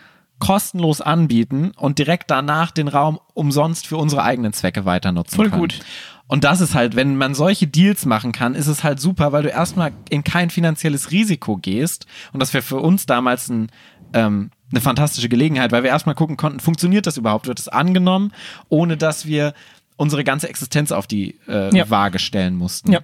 [0.41, 5.51] kostenlos anbieten und direkt danach den Raum umsonst für unsere eigenen Zwecke weiter nutzen Voll
[5.51, 5.61] können.
[5.63, 5.79] gut.
[6.27, 9.43] Und das ist halt, wenn man solche Deals machen kann, ist es halt super, weil
[9.43, 12.07] du erstmal in kein finanzielles Risiko gehst.
[12.33, 13.71] Und das wäre für uns damals ein,
[14.13, 17.49] ähm, eine fantastische Gelegenheit, weil wir erstmal gucken konnten, funktioniert das überhaupt?
[17.49, 18.33] Wird es angenommen,
[18.69, 19.55] ohne dass wir
[19.97, 21.91] unsere ganze Existenz auf die äh, Ja.
[21.91, 22.93] Waage stellen mussten.
[22.93, 23.01] Ja.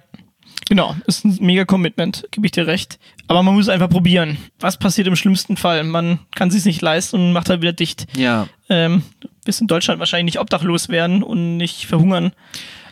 [0.67, 2.99] Genau, ist ein mega Commitment, gebe ich dir recht.
[3.27, 4.37] Aber man muss einfach probieren.
[4.59, 5.83] Was passiert im schlimmsten Fall?
[5.83, 8.05] Man kann sich nicht leisten und macht halt wieder dicht.
[8.17, 8.47] Ja.
[8.69, 9.03] Ähm,
[9.45, 12.33] wirst in Deutschland wahrscheinlich nicht obdachlos werden und nicht verhungern.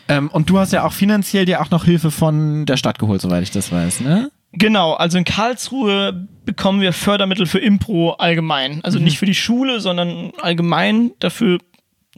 [0.08, 3.20] Ähm, und du hast ja auch finanziell dir auch noch Hilfe von der Stadt geholt,
[3.20, 4.30] soweit ich das weiß, ne?
[4.52, 8.82] Genau, also in Karlsruhe bekommen wir Fördermittel für Impro allgemein.
[8.84, 11.10] Also nicht für die Schule, sondern allgemein.
[11.18, 11.58] Dafür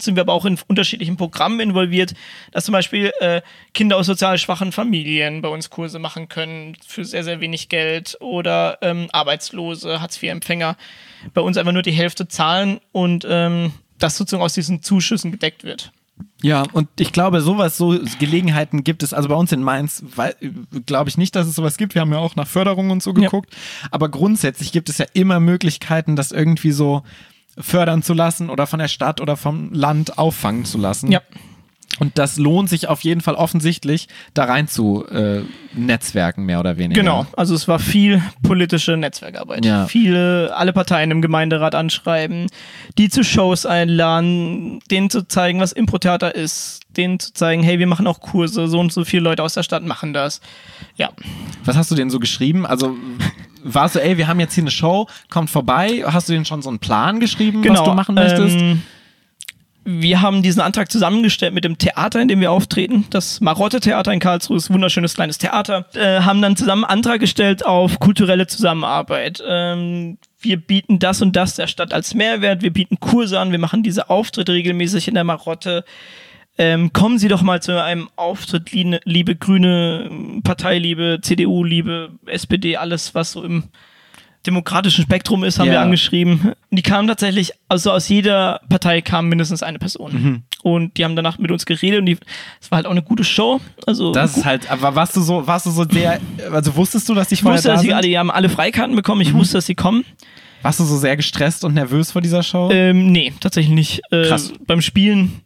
[0.02, 2.14] sind wir aber auch in unterschiedlichen Programmen involviert,
[2.52, 3.42] dass zum Beispiel äh,
[3.74, 8.16] Kinder aus sozial schwachen Familien bei uns Kurse machen können für sehr, sehr wenig Geld
[8.20, 10.76] oder ähm, Arbeitslose, Hartz-IV-Empfänger
[11.34, 15.64] bei uns einfach nur die Hälfte zahlen und ähm, das sozusagen aus diesen Zuschüssen gedeckt
[15.64, 15.92] wird.
[16.42, 20.04] Ja, und ich glaube, sowas, so Gelegenheiten gibt es, also bei uns in Mainz,
[20.86, 21.94] glaube ich nicht, dass es sowas gibt.
[21.94, 23.22] Wir haben ja auch nach Förderung und so Ja.
[23.22, 23.56] geguckt.
[23.90, 27.02] Aber grundsätzlich gibt es ja immer Möglichkeiten, das irgendwie so
[27.60, 31.10] fördern zu lassen oder von der Stadt oder vom Land auffangen zu lassen.
[31.10, 31.20] Ja.
[31.98, 35.42] Und das lohnt sich auf jeden Fall offensichtlich, da rein zu äh,
[35.74, 37.00] netzwerken, mehr oder weniger.
[37.00, 39.64] Genau, also es war viel politische Netzwerkarbeit.
[39.64, 39.86] Ja.
[39.86, 42.46] Viele, alle Parteien im Gemeinderat anschreiben,
[42.98, 47.86] die zu Shows einladen, denen zu zeigen, was Impro-Theater ist, denen zu zeigen, hey, wir
[47.86, 50.40] machen auch Kurse, so und so viele Leute aus der Stadt machen das.
[50.96, 51.10] Ja,
[51.64, 52.64] Was hast du denn so geschrieben?
[52.64, 52.96] Also
[53.62, 56.04] warst du, ey, wir haben jetzt hier eine Show, kommt vorbei.
[56.06, 57.80] Hast du denen schon so einen Plan geschrieben, genau.
[57.80, 58.56] was du machen möchtest?
[58.56, 58.82] Ähm,
[59.90, 63.06] wir haben diesen Antrag zusammengestellt mit dem Theater, in dem wir auftreten.
[63.08, 65.86] Das Marotte-Theater in Karlsruhe ist ein wunderschönes kleines Theater.
[65.94, 69.42] Äh, haben dann zusammen einen Antrag gestellt auf kulturelle Zusammenarbeit.
[69.46, 72.60] Ähm, wir bieten das und das der Stadt als Mehrwert.
[72.60, 73.50] Wir bieten Kurse an.
[73.50, 75.84] Wir machen diese Auftritte regelmäßig in der Marotte.
[76.60, 80.10] Ähm, kommen Sie doch mal zu einem Auftritt, liebe Grüne
[80.42, 83.64] Partei, liebe CDU, liebe SPD, alles, was so im
[84.44, 85.74] demokratischen Spektrum ist, haben ja.
[85.74, 86.52] wir angeschrieben.
[86.70, 90.12] Die kamen tatsächlich, also aus jeder Partei kam mindestens eine Person.
[90.12, 90.42] Mhm.
[90.62, 92.08] Und die haben danach mit uns geredet und
[92.60, 93.60] es war halt auch eine gute Show.
[93.86, 96.20] Also das ist halt, aber warst du so, warst du so sehr,
[96.52, 99.20] also wusstest du, dass die ich wusste, dass sie alle, die haben alle Freikarten bekommen.
[99.20, 99.38] Ich mhm.
[99.38, 100.04] wusste, dass sie kommen.
[100.62, 102.70] Warst du so sehr gestresst und nervös vor dieser Show?
[102.72, 104.00] Ähm, nee, tatsächlich nicht.
[104.10, 104.52] Äh, Krass.
[104.66, 105.42] Beim Spielen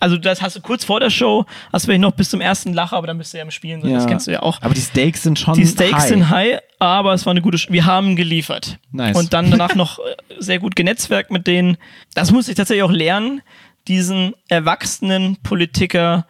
[0.00, 2.74] also das hast du kurz vor der Show, hast du vielleicht noch bis zum ersten
[2.74, 3.94] Lacher, aber dann bist du ja im Spielen, so, ja.
[3.94, 4.60] das kennst du ja auch.
[4.62, 6.08] Aber die Stakes sind schon Die Stakes high.
[6.08, 8.78] sind high, aber es war eine gute, Sch wir haben geliefert.
[8.92, 9.16] Nice.
[9.16, 10.02] Und dann danach noch äh,
[10.38, 11.78] sehr gut genetzwerkt mit denen.
[12.14, 13.42] Das musste ich tatsächlich auch lernen,
[13.88, 16.26] diesen erwachsenen Politiker,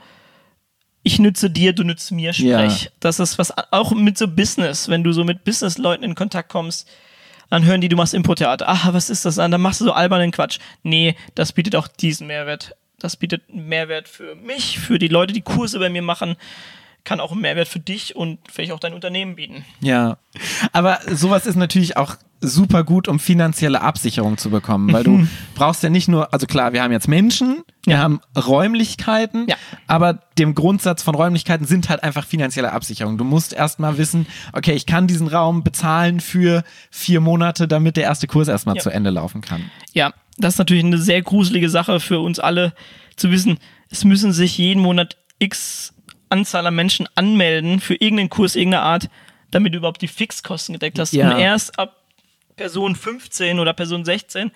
[1.03, 2.85] ich nütze dir, du nützt mir Sprech.
[2.85, 2.91] Ja.
[3.01, 6.89] Das ist was, auch mit so Business, wenn du so mit Businessleuten in Kontakt kommst,
[7.49, 8.67] dann hören die, du machst Impro-Theater.
[8.69, 9.37] Ach, was ist das?
[9.37, 10.59] Dann machst du so albernen Quatsch.
[10.83, 15.33] Nee, das bietet auch diesen Mehrwert das bietet einen Mehrwert für mich, für die Leute,
[15.33, 16.37] die Kurse bei mir machen,
[17.07, 19.65] kann auch einen Mehrwert für dich und vielleicht auch dein Unternehmen bieten.
[19.81, 20.19] Ja,
[20.73, 25.31] aber sowas ist natürlich auch super gut, um finanzielle Absicherung zu bekommen, weil du mhm.
[25.55, 28.01] brauchst ja nicht nur, also klar, wir haben jetzt Menschen, wir ja.
[28.03, 29.57] haben Räumlichkeiten, ja.
[29.87, 33.17] aber dem Grundsatz von Räumlichkeiten sind halt einfach finanzielle Absicherung.
[33.17, 38.05] Du musst erstmal wissen, okay, ich kann diesen Raum bezahlen für vier Monate, damit der
[38.05, 38.83] erste Kurs erstmal ja.
[38.83, 39.71] zu Ende laufen kann.
[39.95, 42.75] Ja, das ist natürlich eine sehr gruselige Sache für uns alle
[43.17, 45.95] zu wissen, es müssen sich jeden Monat x
[46.29, 49.09] Anzahl an Menschen anmelden für irgendeinen Kurs irgendeiner Art,
[49.51, 51.13] damit du überhaupt die Fixkosten gedeckt hast.
[51.13, 51.33] Ja.
[51.33, 51.97] Und erst ab
[52.57, 54.51] Person 15 oder Person 16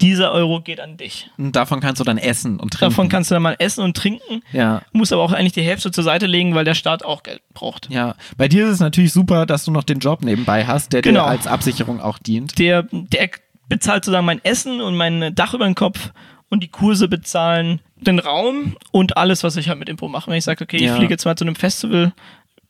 [0.00, 1.30] dieser Euro geht an dich.
[1.38, 2.90] Und davon kannst du dann essen und trinken.
[2.90, 4.42] Davon kannst du dann mal essen und trinken.
[4.52, 4.82] Ja.
[4.92, 7.90] Musst aber auch eigentlich die Hälfte zur Seite legen, weil der Staat auch Geld braucht.
[7.90, 8.14] Ja.
[8.36, 11.24] Bei dir ist es natürlich super, dass du noch den Job nebenbei hast, der genau.
[11.24, 12.58] dir als Absicherung auch dient.
[12.58, 13.30] Der, der
[13.68, 16.12] bezahlt sozusagen mein Essen und mein Dach über den Kopf
[16.48, 20.30] und die Kurse bezahlen den Raum und alles, was ich halt mit Impro mache.
[20.30, 20.92] Wenn ich sage, okay, ja.
[20.92, 22.12] ich fliege jetzt mal zu einem Festival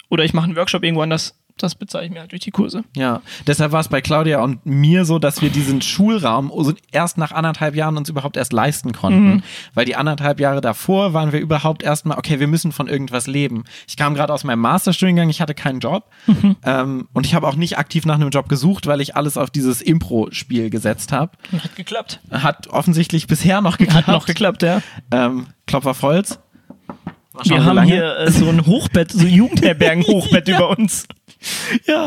[0.08, 2.84] oder ich mache einen Workshop irgendwo anders, das bezahle ich mir halt durch die Kurse.
[2.96, 6.52] Ja, deshalb war es bei Claudia und mir so, dass wir diesen Schulraum
[6.92, 9.28] erst nach anderthalb Jahren uns überhaupt erst leisten konnten.
[9.28, 9.42] Mhm.
[9.74, 13.64] Weil die anderthalb Jahre davor waren wir überhaupt erstmal, okay, wir müssen von irgendwas leben.
[13.86, 16.56] Ich kam gerade aus meinem Masterstudiengang, ich hatte keinen Job mhm.
[16.64, 19.50] ähm, und ich habe auch nicht aktiv nach einem Job gesucht, weil ich alles auf
[19.50, 21.32] dieses Impro-Spiel gesetzt habe.
[21.62, 22.20] Hat geklappt.
[22.30, 24.06] Hat offensichtlich bisher noch geklappt.
[24.06, 24.82] Hat noch geklappt, ja.
[25.10, 26.38] Ähm, Klopf auf Holz.
[27.44, 31.06] Wir haben hier äh, so ein Hochbett, so ein Jugendherbergen-Hochbett über uns
[31.86, 32.06] ja,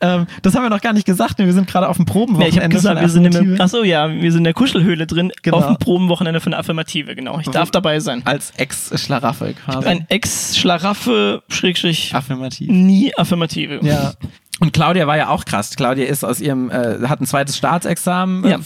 [0.00, 1.38] ähm, das haben wir noch gar nicht gesagt.
[1.38, 2.56] Wir sind gerade auf dem Probenwochenende.
[2.56, 5.06] Ja, ich habe gesagt, wir sind in der, achso, ja, wir sind in der Kuschelhöhle
[5.06, 5.58] drin, genau.
[5.58, 7.38] auf dem Probenwochenende von der Affirmative, genau.
[7.40, 8.22] Ich darf dabei sein.
[8.24, 9.86] Als Ex-Schlaraffe quasi.
[9.86, 12.14] Ein Ex-Schlaraffe, Schrägstrich.
[12.14, 12.68] Affirmativ.
[12.68, 13.80] Nie Affirmative.
[13.82, 14.14] Ja.
[14.60, 15.74] Und Claudia war ja auch krass.
[15.74, 18.48] Claudia ist aus ihrem, äh, hat ein zweites Staatsexamen.
[18.48, 18.58] Ja.
[18.58, 18.60] Äh,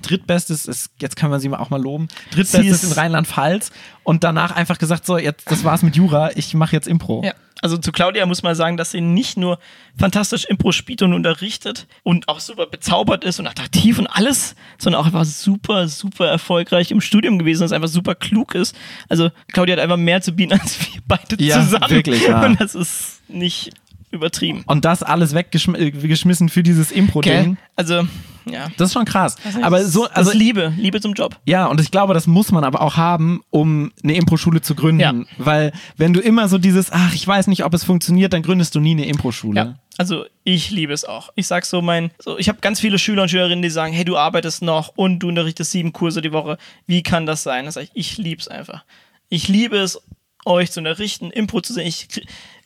[0.00, 3.70] drittbestes ist, jetzt kann man sie auch mal loben, drittbestes in Rheinland-Pfalz.
[4.02, 7.22] Und danach einfach gesagt, so, jetzt, das war's mit Jura, ich mache jetzt Impro.
[7.22, 7.34] Ja.
[7.62, 9.58] Also zu Claudia muss man sagen, dass sie nicht nur
[9.96, 15.00] fantastisch Impro spielt und unterrichtet und auch super bezaubert ist und attraktiv und alles, sondern
[15.00, 18.76] auch einfach super, super erfolgreich im Studium gewesen ist, einfach super klug ist.
[19.08, 21.90] Also Claudia hat einfach mehr zu bieten als wir beide ja, zusammen.
[21.90, 22.44] Wirklich, ja.
[22.44, 23.72] Und das ist nicht
[24.10, 24.64] übertrieben.
[24.66, 27.52] Und das alles weggeschmissen für dieses Impro-Ding.
[27.52, 27.56] Okay.
[27.76, 28.06] Also,
[28.48, 28.68] ja.
[28.76, 29.36] Das ist schon krass.
[29.62, 31.38] aber so, also das ist Liebe, Liebe zum Job.
[31.44, 35.00] Ja, und ich glaube, das muss man aber auch haben, um eine Impro-Schule zu gründen.
[35.00, 35.14] Ja.
[35.38, 38.74] Weil, wenn du immer so dieses, ach, ich weiß nicht, ob es funktioniert, dann gründest
[38.74, 39.56] du nie eine Impro-Schule.
[39.60, 39.74] Ja.
[39.98, 41.30] Also ich liebe es auch.
[41.36, 44.04] Ich sag so, mein, so, ich habe ganz viele Schüler und Schülerinnen, die sagen, hey,
[44.04, 46.58] du arbeitest noch und du unterrichtest sieben Kurse die Woche.
[46.86, 47.64] Wie kann das sein?
[47.64, 48.84] Das sag ich, ich liebe es einfach.
[49.28, 50.00] Ich liebe es,
[50.44, 51.86] euch zu unterrichten, Impro zu sehen.
[51.86, 52.08] Ich,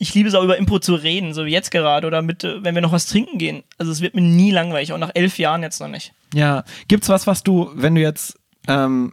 [0.01, 2.65] ich liebe es auch über Impro zu reden, so wie jetzt gerade oder mit, äh,
[2.65, 3.63] wenn wir noch was trinken gehen.
[3.77, 6.15] Also es wird mir nie langweilig, auch nach elf Jahren jetzt noch nicht.
[6.33, 9.13] Ja, gibt's was, was du, wenn du jetzt ähm,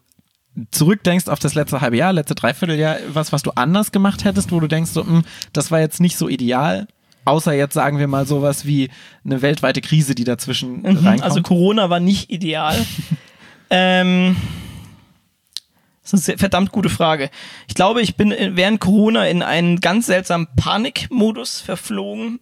[0.72, 4.62] zurückdenkst auf das letzte halbe Jahr, letzte Dreivierteljahr, was, was du anders gemacht hättest, wo
[4.62, 6.88] du denkst, so, mh, hm, das war jetzt nicht so ideal?
[7.26, 8.90] Außer jetzt sagen wir mal sowas wie
[9.26, 11.24] eine weltweite Krise, die dazwischen mhm, reinkommt.
[11.24, 12.78] Also Corona war nicht ideal.
[13.70, 14.38] ähm,
[16.12, 17.30] das ist eine verdammt gute Frage.
[17.68, 22.40] Ich glaube, ich bin während Corona in einen ganz seltsamen Panikmodus verflogen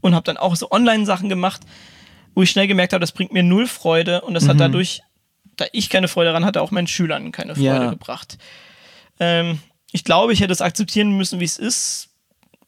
[0.00, 1.62] und habe dann auch so Online-Sachen gemacht,
[2.34, 4.48] wo ich schnell gemerkt habe, das bringt mir null Freude und das mhm.
[4.50, 5.02] hat dadurch,
[5.56, 7.90] da ich keine Freude daran hatte, auch meinen Schülern keine Freude ja.
[7.90, 8.38] gebracht.
[9.18, 9.58] Ähm,
[9.92, 12.10] ich glaube, ich hätte es akzeptieren müssen, wie es ist,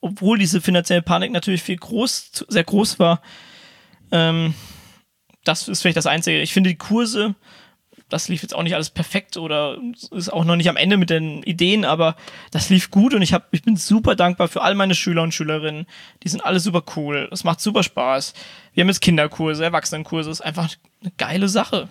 [0.01, 3.23] obwohl diese finanzielle Panik natürlich viel groß, sehr groß war.
[4.11, 4.55] Ähm,
[5.45, 6.41] das ist vielleicht das Einzige.
[6.41, 7.35] Ich finde die Kurse
[8.13, 9.79] das lief jetzt auch nicht alles perfekt oder
[10.11, 12.15] ist auch noch nicht am Ende mit den Ideen, aber
[12.51, 15.33] das lief gut und ich, hab, ich bin super dankbar für all meine Schüler und
[15.33, 15.87] Schülerinnen.
[16.23, 17.29] Die sind alle super cool.
[17.33, 18.35] Es macht super Spaß.
[18.75, 20.29] Wir haben jetzt Kinderkurse, Erwachsenenkurse.
[20.29, 20.69] Das ist einfach
[21.01, 21.89] eine geile Sache.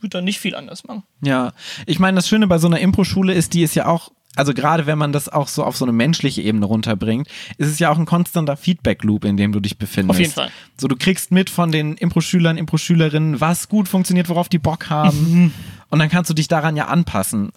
[0.00, 1.04] Wird da nicht viel anders machen.
[1.22, 1.52] Ja,
[1.86, 4.86] ich meine, das Schöne bei so einer Impro-Schule ist, die ist ja auch also gerade
[4.86, 7.98] wenn man das auch so auf so eine menschliche Ebene runterbringt, ist es ja auch
[7.98, 10.10] ein konstanter Feedback-Loop, in dem du dich befindest.
[10.10, 10.50] Auf jeden Fall.
[10.78, 15.32] So, du kriegst mit von den Impro-Schülern, Impro-Schülerinnen, was gut funktioniert, worauf die Bock haben.
[15.32, 15.52] Mhm.
[15.88, 17.50] Und dann kannst du dich daran ja anpassen.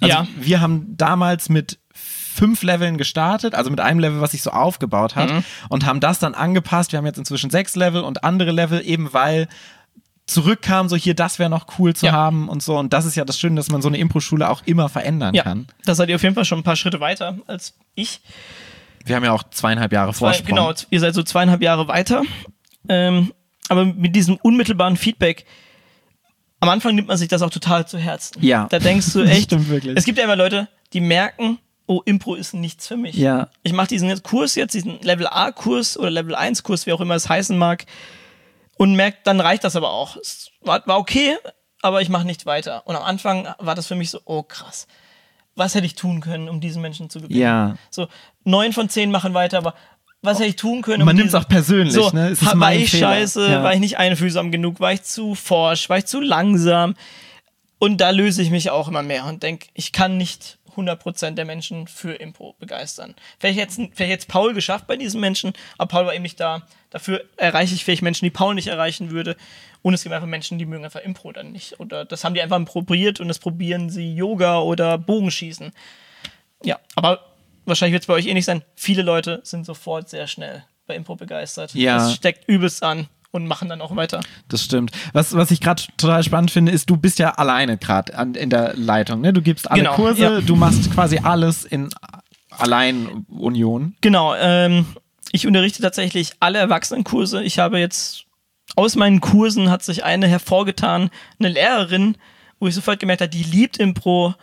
[0.00, 0.26] Also ja.
[0.38, 5.14] Wir haben damals mit fünf Leveln gestartet, also mit einem Level, was sich so aufgebaut
[5.14, 5.44] hat, mhm.
[5.68, 6.92] und haben das dann angepasst.
[6.92, 9.48] Wir haben jetzt inzwischen sechs Level und andere Level, eben weil
[10.26, 12.12] zurückkam, so hier, das wäre noch cool zu ja.
[12.12, 12.78] haben und so.
[12.78, 15.42] Und das ist ja das Schöne, dass man so eine Impro-Schule auch immer verändern ja.
[15.42, 15.66] kann.
[15.84, 18.20] Da seid ihr auf jeden Fall schon ein paar Schritte weiter als ich.
[19.04, 20.48] Wir haben ja auch zweieinhalb Jahre Zwei, Vorsprung.
[20.48, 22.22] Genau, ihr seid so zweieinhalb Jahre weiter.
[22.88, 23.32] Ähm,
[23.68, 25.44] aber mit diesem unmittelbaren Feedback,
[26.60, 28.42] am Anfang nimmt man sich das auch total zu Herzen.
[28.42, 28.66] Ja.
[28.70, 29.44] Da denkst du echt.
[29.44, 29.96] Stimmt wirklich.
[29.96, 33.14] Es gibt ja immer Leute, die merken, oh, Impro ist nichts für mich.
[33.14, 33.48] Ja.
[33.62, 37.28] Ich mache diesen Kurs jetzt, diesen Level A-Kurs oder Level 1-Kurs, wie auch immer es
[37.28, 37.84] heißen mag
[38.76, 40.16] und merkt, dann reicht das aber auch.
[40.16, 41.36] Es war, war okay,
[41.82, 42.86] aber ich mache nicht weiter.
[42.86, 44.86] Und am Anfang war das für mich so, oh krass.
[45.56, 47.38] Was hätte ich tun können, um diesen Menschen zu gewinnen?
[47.40, 47.76] Ja.
[47.90, 48.08] So,
[48.42, 49.74] neun von zehn machen weiter, aber
[50.20, 51.02] was hätte ich tun können?
[51.02, 52.30] Um Man nimmt es auch persönlich, so, ne?
[52.30, 53.08] Ist war ich Fehler?
[53.08, 53.50] scheiße?
[53.50, 53.62] Ja.
[53.62, 54.80] War ich nicht einfühlsam genug?
[54.80, 55.88] War ich zu forsch?
[55.88, 56.94] War ich zu langsam?
[57.78, 61.44] Und da löse ich mich auch immer mehr und denke, ich kann nicht 100% der
[61.44, 63.14] Menschen für Impro begeistern.
[63.38, 66.62] Vielleicht jetzt, vielleicht jetzt Paul geschafft bei diesen Menschen, aber Paul war eben nicht da.
[66.90, 69.36] Dafür erreiche ich vielleicht Menschen, die Paul nicht erreichen würde.
[69.82, 71.80] Und es gibt einfach Menschen, die mögen einfach Impro dann nicht.
[71.80, 75.72] Oder das haben die einfach probiert und das probieren sie Yoga oder Bogenschießen.
[76.62, 77.20] Ja, aber
[77.64, 78.62] wahrscheinlich wird es bei euch ähnlich sein.
[78.76, 81.74] Viele Leute sind sofort sehr schnell bei Impro begeistert.
[81.74, 81.98] Ja.
[81.98, 84.20] Das steckt übelst an und machen dann auch weiter.
[84.48, 84.92] Das stimmt.
[85.12, 88.74] Was, was ich gerade total spannend finde, ist, du bist ja alleine gerade in der
[88.76, 89.22] Leitung.
[89.22, 89.32] Ne?
[89.32, 90.40] Du gibst alle genau, Kurse, ja.
[90.40, 91.90] du machst quasi alles in
[92.50, 93.96] Alleinunion.
[94.00, 94.36] Genau.
[94.36, 94.86] Ähm,
[95.32, 97.42] ich unterrichte tatsächlich alle Erwachsenenkurse.
[97.42, 98.26] Ich habe jetzt
[98.76, 102.16] aus meinen Kursen hat sich eine hervorgetan, eine Lehrerin,
[102.60, 104.34] wo ich sofort gemerkt habe, die liebt Impro.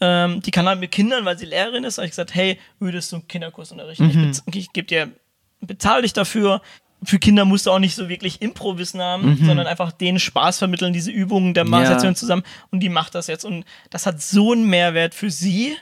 [0.00, 3.12] Ähm, die kann halt mit Kindern, weil sie Lehrerin ist, habe ich gesagt, hey, würdest
[3.12, 4.06] du einen Kinderkurs unterrichten?
[4.06, 4.32] Mhm.
[4.46, 5.12] Ich, ich gebe dir,
[5.60, 6.60] bezahle dich dafür
[7.02, 9.46] für Kinder musst du auch nicht so wirklich Improwissen haben, mhm.
[9.46, 12.16] sondern einfach denen Spaß vermitteln, diese Übungen der Massation ja.
[12.16, 12.42] zusammen.
[12.70, 13.44] Und die macht das jetzt.
[13.44, 15.76] Und das hat so einen Mehrwert für sie,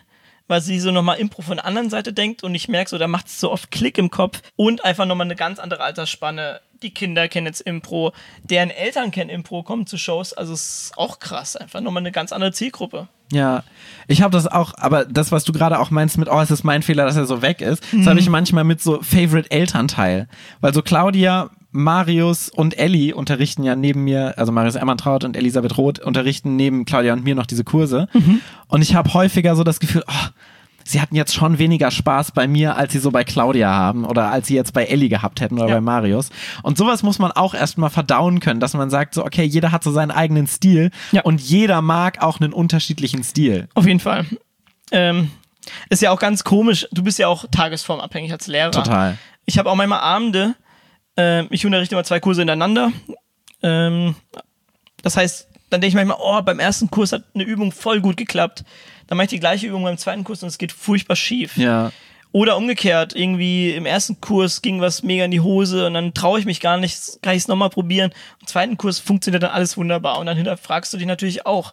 [0.49, 2.43] weil sie so nochmal Impro von der anderen Seite denkt.
[2.43, 5.27] Und ich merke so, da macht es so oft Klick im Kopf und einfach nochmal
[5.27, 6.61] eine ganz andere Altersspanne.
[6.83, 10.33] Die Kinder kennen jetzt Impro, deren Eltern kennen Impro, kommen zu Shows.
[10.33, 13.09] Also es ist auch krass, einfach nochmal eine ganz andere Zielgruppe.
[13.33, 13.63] Ja,
[14.07, 16.65] ich habe das auch, aber das, was du gerade auch meinst mit, oh, es ist
[16.65, 17.99] mein Fehler, dass er so weg ist, mhm.
[17.99, 20.29] das habe ich manchmal mit so Favorite Elternteil.
[20.61, 25.77] Weil so Claudia, Marius und Ellie unterrichten ja neben mir, also Marius Emmertraut und Elisabeth
[25.77, 28.09] Roth unterrichten neben Claudia und mir noch diese Kurse.
[28.15, 28.41] Mhm.
[28.69, 30.29] Und ich habe häufiger so das Gefühl, oh,
[30.89, 34.31] sie hatten jetzt schon weniger Spaß bei mir, als sie so bei Claudia haben oder
[34.31, 35.75] als sie jetzt bei Ellie gehabt hätten oder ja.
[35.75, 36.31] bei Marius.
[36.63, 39.85] Und sowas muss man auch erstmal verdauen können, dass man sagt, so, okay, jeder hat
[39.85, 41.23] so seinen eigenen Stil ja.
[41.23, 43.69] und jeder mag auch einen unterschiedlichen Stil.
[43.75, 44.25] Auf jeden Fall.
[44.91, 45.31] Ähm,
[45.91, 48.71] ist ja auch ganz komisch, du bist ja auch tagesformabhängig als Lehrer.
[48.71, 49.19] Total.
[49.45, 50.55] Ich habe auch manchmal Abende,
[51.19, 52.93] äh, ich unterrichte immer zwei Kurse hintereinander.
[53.63, 54.15] Ähm,
[55.03, 58.17] das heißt, dann denke ich manchmal, oh, beim ersten Kurs hat eine Übung voll gut
[58.17, 58.65] geklappt.
[59.07, 61.57] Dann mache ich die gleiche Übung beim zweiten Kurs und es geht furchtbar schief.
[61.57, 61.93] Ja.
[62.31, 66.39] Oder umgekehrt, irgendwie im ersten Kurs ging was mega in die Hose und dann traue
[66.39, 68.13] ich mich gar nicht, kann ich es nochmal probieren.
[68.41, 71.73] Im zweiten Kurs funktioniert dann alles wunderbar und dann hinterfragst du dich natürlich auch.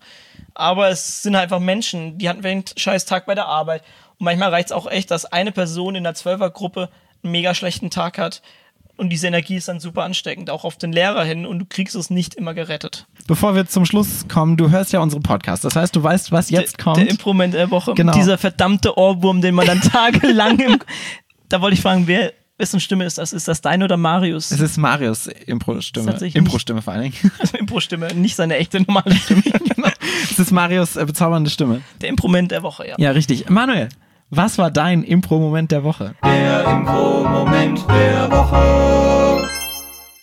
[0.53, 3.84] Aber es sind halt einfach Menschen, die hatten einen scheiß Tag bei der Arbeit.
[4.17, 6.89] Und manchmal reicht es auch echt, dass eine Person in der Zwölfergruppe
[7.21, 8.41] einen mega schlechten Tag hat
[8.97, 11.95] und diese Energie ist dann super ansteckend, auch auf den Lehrer hin und du kriegst
[11.95, 13.08] es nicht immer gerettet.
[13.27, 15.63] Bevor wir zum Schluss kommen, du hörst ja unsere Podcasts.
[15.63, 16.97] Das heißt, du weißt, was jetzt kommt.
[16.97, 17.93] Der Improvement der Woche.
[17.93, 18.13] Genau.
[18.13, 20.79] Dieser verdammte Ohrwurm, den man dann tagelang im.
[21.49, 23.34] Da wollte ich fragen, wer, wessen Stimme ist das?
[23.34, 24.51] Ist das dein oder Marius?
[24.51, 26.17] Es ist Marius Impro-Stimme.
[26.34, 27.31] Impro-Stimme vor allen Dingen.
[27.39, 29.41] Also Impro-Stimme, nicht seine echte normale Stimme.
[29.75, 29.89] genau.
[30.23, 31.81] Es ist Marius äh, bezaubernde Stimme.
[32.01, 32.95] Der Improvement der Woche, ja.
[32.97, 33.49] Ja, richtig.
[33.49, 33.89] Manuel,
[34.29, 36.15] was war dein Impro-Moment der Woche?
[36.23, 39.47] Der Impro-Moment der Woche.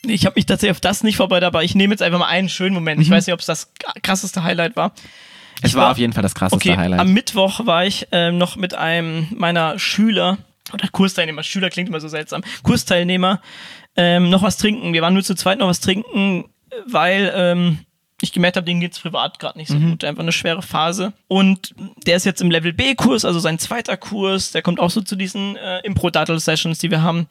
[0.05, 2.49] Ich habe mich tatsächlich auf das nicht vorbereitet, aber ich nehme jetzt einfach mal einen
[2.49, 2.99] schönen Moment.
[2.99, 3.03] Mhm.
[3.03, 4.93] Ich weiß nicht, ob es das krasseste Highlight war.
[5.63, 7.01] Es war, war, auf jeden Fall das krasseste okay, Highlight.
[7.01, 10.39] Am Mittwoch war ich äh, noch mit einem meiner Schüler
[10.73, 13.41] oder Kursteilnehmer, Schüler klingt immer so seltsam, Kursteilnehmer,
[13.97, 14.93] ähm, noch was trinken.
[14.93, 16.47] Wir waren nur zu zweit noch was trinken,
[16.87, 17.79] weil ähm,
[18.23, 19.91] ich gemerkt habe, denen geht es privat gerade nicht so mhm.
[19.91, 20.05] gut.
[20.05, 21.13] Einfach eine schwere Phase.
[21.29, 21.75] Und
[22.07, 24.53] der ist jetzt im Level B-Kurs, also sein zweiter Kurs.
[24.53, 27.27] Der kommt auch so zu diesen äh, Impro-Dattel-Sessions, die wir haben.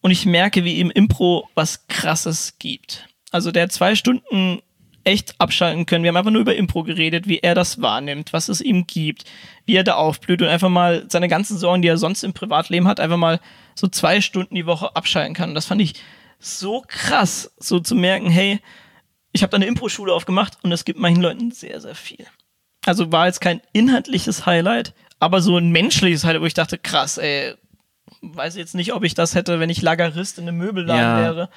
[0.00, 3.08] Und ich merke, wie ihm Impro was Krasses gibt.
[3.30, 4.60] Also der hat zwei Stunden
[5.04, 6.02] echt abschalten können.
[6.04, 9.24] Wir haben einfach nur über Impro geredet, wie er das wahrnimmt, was es ihm gibt,
[9.66, 12.88] wie er da aufblüht und einfach mal seine ganzen Sorgen, die er sonst im Privatleben
[12.88, 13.40] hat, einfach mal
[13.74, 15.50] so zwei Stunden die Woche abschalten kann.
[15.50, 15.94] Und das fand ich
[16.38, 18.60] so krass, so zu merken, hey,
[19.34, 22.24] ich habe da eine Impro-Schule aufgemacht und es gibt manchen Leuten sehr, sehr viel.
[22.86, 27.18] Also war jetzt kein inhaltliches Highlight, aber so ein menschliches Highlight, wo ich dachte, krass,
[27.18, 27.54] ey,
[28.22, 31.18] weiß jetzt nicht, ob ich das hätte, wenn ich Lagerist in einem Möbelladen Ja.
[31.20, 31.50] wäre.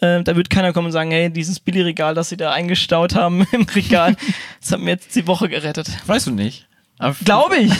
[0.00, 3.46] Äh, da wird keiner kommen und sagen, hey, dieses Billigregal, das sie da eingestaut haben
[3.52, 4.16] im Regal,
[4.60, 5.88] das hat mir jetzt die Woche gerettet.
[6.06, 6.68] Weißt du nicht.
[7.24, 7.72] Glaube ich.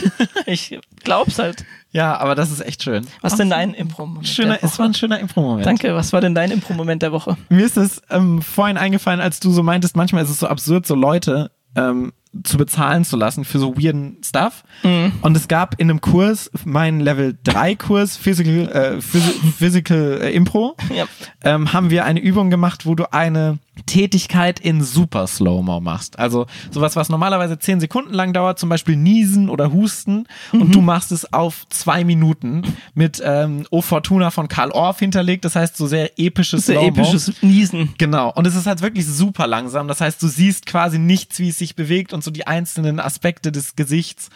[0.46, 1.64] Ich glaub's halt.
[1.94, 3.06] Ja, aber das ist echt schön.
[3.20, 4.26] Was denn dein Impro-Moment?
[4.26, 5.64] Schöner, es war ein schöner Impro-Moment.
[5.64, 7.36] Danke, was war denn dein Impro-Moment der Woche?
[7.48, 10.86] Mir ist es ähm, vorhin eingefallen, als du so meintest, manchmal ist es so absurd,
[10.86, 12.12] so Leute ähm,
[12.42, 14.64] zu bezahlen zu lassen für so weirden Stuff.
[14.82, 15.12] Mhm.
[15.22, 19.22] Und es gab in einem Kurs, meinen Level 3 Kurs Physical, äh, Phys
[19.58, 21.04] Physical äh, Impro, Ja.
[21.42, 26.18] ähm, haben wir eine Übung gemacht, wo du eine Tätigkeit in super Slow-Mo machst.
[26.18, 30.26] Also sowas, was normalerweise 10 Sekunden lang dauert, zum Beispiel Niesen oder Husten.
[30.52, 32.62] Und du machst es auf zwei Minuten
[32.94, 35.44] mit ähm, O Fortuna von Karl Orff hinterlegt.
[35.44, 37.94] Das heißt, so sehr episches Sehr episches Niesen.
[37.98, 38.32] Genau.
[38.34, 39.86] Und es ist halt wirklich super langsam.
[39.88, 43.52] Das heißt, du siehst quasi nichts, wie es sich bewegt und so die einzelnen Aspekte
[43.52, 44.30] des Gesichts.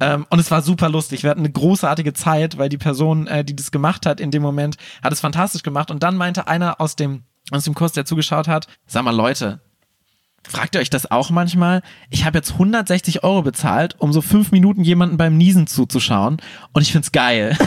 [0.00, 1.22] Ähm, und es war super lustig.
[1.22, 4.42] Wir hatten eine großartige Zeit, weil die Person, äh, die das gemacht hat, in dem
[4.42, 5.90] Moment, hat es fantastisch gemacht.
[5.90, 9.60] Und dann meinte einer aus dem, aus dem Kurs, der zugeschaut hat, sag mal Leute,
[10.48, 11.82] fragt ihr euch das auch manchmal?
[12.10, 16.38] Ich habe jetzt 160 Euro bezahlt, um so fünf Minuten jemanden beim Niesen zuzuschauen.
[16.72, 17.56] Und ich find's geil.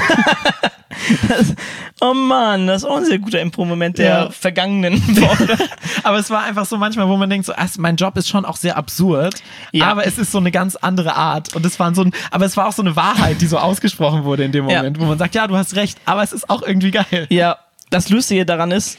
[2.01, 4.29] Oh Mann, das ist auch ein sehr guter Impro-Moment der Ja.
[4.31, 5.57] vergangenen Woche.
[6.03, 8.45] Aber es war einfach so manchmal, wo man denkt, so, ach, mein Job ist schon
[8.45, 9.35] auch sehr absurd,
[9.71, 9.87] Ja.
[9.87, 11.55] aber es ist so eine ganz andere Art.
[11.55, 14.23] Und es war so ein, aber es war auch so eine Wahrheit, die so ausgesprochen
[14.23, 14.77] wurde in dem Ja.
[14.77, 17.27] Moment, wo man sagt, ja, du hast recht, aber es ist auch irgendwie geil.
[17.29, 17.57] ja,
[17.89, 18.97] das Lustige daran ist,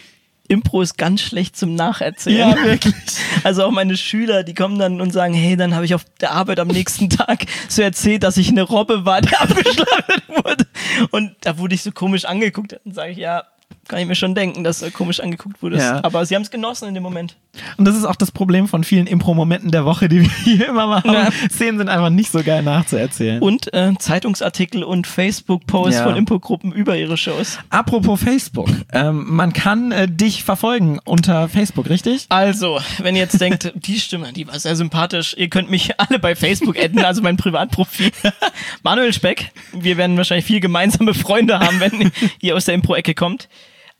[0.51, 2.51] Impro ist ganz schlecht zum Nacherzählen.
[2.51, 2.95] Ja, wirklich.
[3.45, 6.33] Also auch meine Schüler, die kommen dann und sagen, hey, dann habe ich auf der
[6.33, 10.67] Arbeit am nächsten Tag so erzählt, dass ich eine Robbe war, die abgeschlachtet wurde.
[11.11, 12.79] Und da wurde ich so komisch angeguckt.
[12.85, 13.45] Dann sage ich, ja,
[13.91, 15.83] kann ich mir schon denken, dass du komisch angeguckt wurdest.
[15.85, 16.05] Ja.
[16.05, 17.37] Aber sie haben es genossen in dem Moment.
[17.77, 20.87] Und das ist auch das Problem von vielen Impro-Momenten der Woche, die wir hier immer
[20.87, 21.13] machen.
[21.13, 21.29] Ja.
[21.51, 23.43] Szenen sind einfach nicht so geil nachzuerzählen.
[23.43, 26.05] Und äh, Zeitungsartikel und Facebook-Posts Ja.
[26.05, 27.59] von Impro-Gruppen über ihre Shows.
[27.71, 32.27] Apropos Facebook, ähm, man kann äh, dich verfolgen unter Facebook, richtig?
[32.29, 36.21] Also, wenn ihr jetzt denkt, die Stimme, die war sehr sympathisch, ihr könnt mich alle
[36.21, 38.13] bei Facebook adden, also mein Privatprofil.
[38.85, 39.51] Manuel Speck.
[39.73, 43.49] Wir werden wahrscheinlich viel gemeinsame Freunde haben, wenn ihr aus der Impro-Ecke kommt.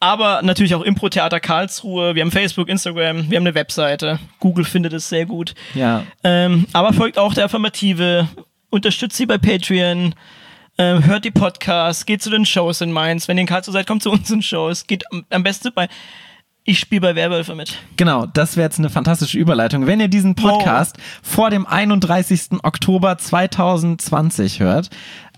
[0.03, 2.15] Aber natürlich auch Impro-Theater Karlsruhe.
[2.15, 4.19] Wir haben Facebook, Instagram, wir haben eine Webseite.
[4.41, 5.55] Google findet es sehr gut.
[5.75, 6.05] Ja.
[6.25, 8.27] Ähm, aber folgt auch der Affirmative,
[8.71, 10.15] unterstützt sie bei Patreon,
[10.79, 13.29] ähm, hört die Podcasts, geht zu den Shows in Mainz.
[13.29, 14.87] Wenn ihr in Karlsruhe seid, kommt zu unseren Shows.
[14.87, 15.89] Geht am, besten bei,
[16.65, 17.77] ich spiele bei Werwölfe mit.
[17.99, 19.87] Genau, das wäre jetzt eine fantastische Überleitung.
[19.87, 22.63] Wenn ihr diesen Podcast vor dem 31.
[22.63, 24.89] Oktober 2020 hört,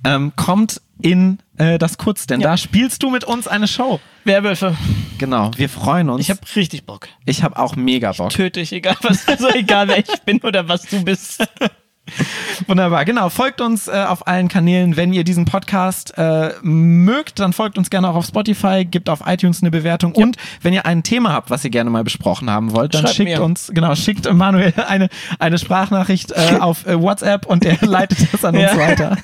[0.04, 2.50] ähm, kommt in äh, das Kurz, denn Ja.
[2.50, 4.00] da spielst du mit uns eine Show.
[4.24, 4.76] Werwölfe.
[5.18, 6.20] Genau, wir freuen uns.
[6.22, 7.08] Ich habe richtig Bock.
[7.26, 8.30] ich hab auch mega Bock.
[8.30, 11.44] Töte ich, egal was, also egal wer ich bin oder was du bist.
[12.66, 13.28] Wunderbar, genau.
[13.28, 14.96] Folgt uns äh, auf allen Kanälen.
[14.96, 19.20] Wenn ihr diesen Podcast äh, mögt, dann folgt uns gerne auch auf Spotify, gebt auf
[19.26, 20.12] iTunes eine Bewertung.
[20.14, 23.14] Und wenn ihr ein Thema habt, was ihr gerne mal besprochen haben wollt, dann Schreibt
[23.14, 23.42] schickt mir.
[23.42, 28.44] uns, genau, schickt Manuel eine, eine Sprachnachricht äh, auf äh, WhatsApp und der leitet das
[28.44, 28.76] an uns Ja.
[28.76, 29.16] weiter.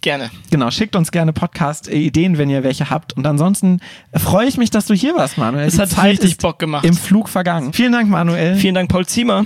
[0.00, 0.30] Gerne.
[0.50, 3.14] Genau, schickt uns gerne Podcast-Ideen, wenn ihr welche habt.
[3.14, 3.80] Und ansonsten
[4.14, 5.66] freue ich mich, dass du hier warst, Manuel.
[5.66, 6.84] Es Die hat Zeit richtig Bock gemacht.
[6.84, 7.72] Im Flug vergangen.
[7.72, 8.54] Vielen Dank, Manuel.
[8.56, 9.44] Vielen Dank, Paul Ziemer.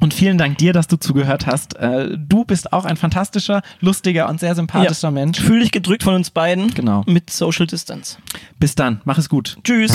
[0.00, 1.76] Und vielen Dank dir, dass du zugehört hast.
[1.76, 5.38] Äh, Du bist auch ein fantastischer, lustiger und sehr sympathischer Mensch.
[5.38, 6.72] Fühl dich gedrückt von uns beiden.
[6.72, 7.02] Genau.
[7.06, 8.16] Mit Social Distance.
[8.58, 9.02] Bis dann.
[9.04, 9.58] Mach es gut.
[9.62, 9.92] Tschüss.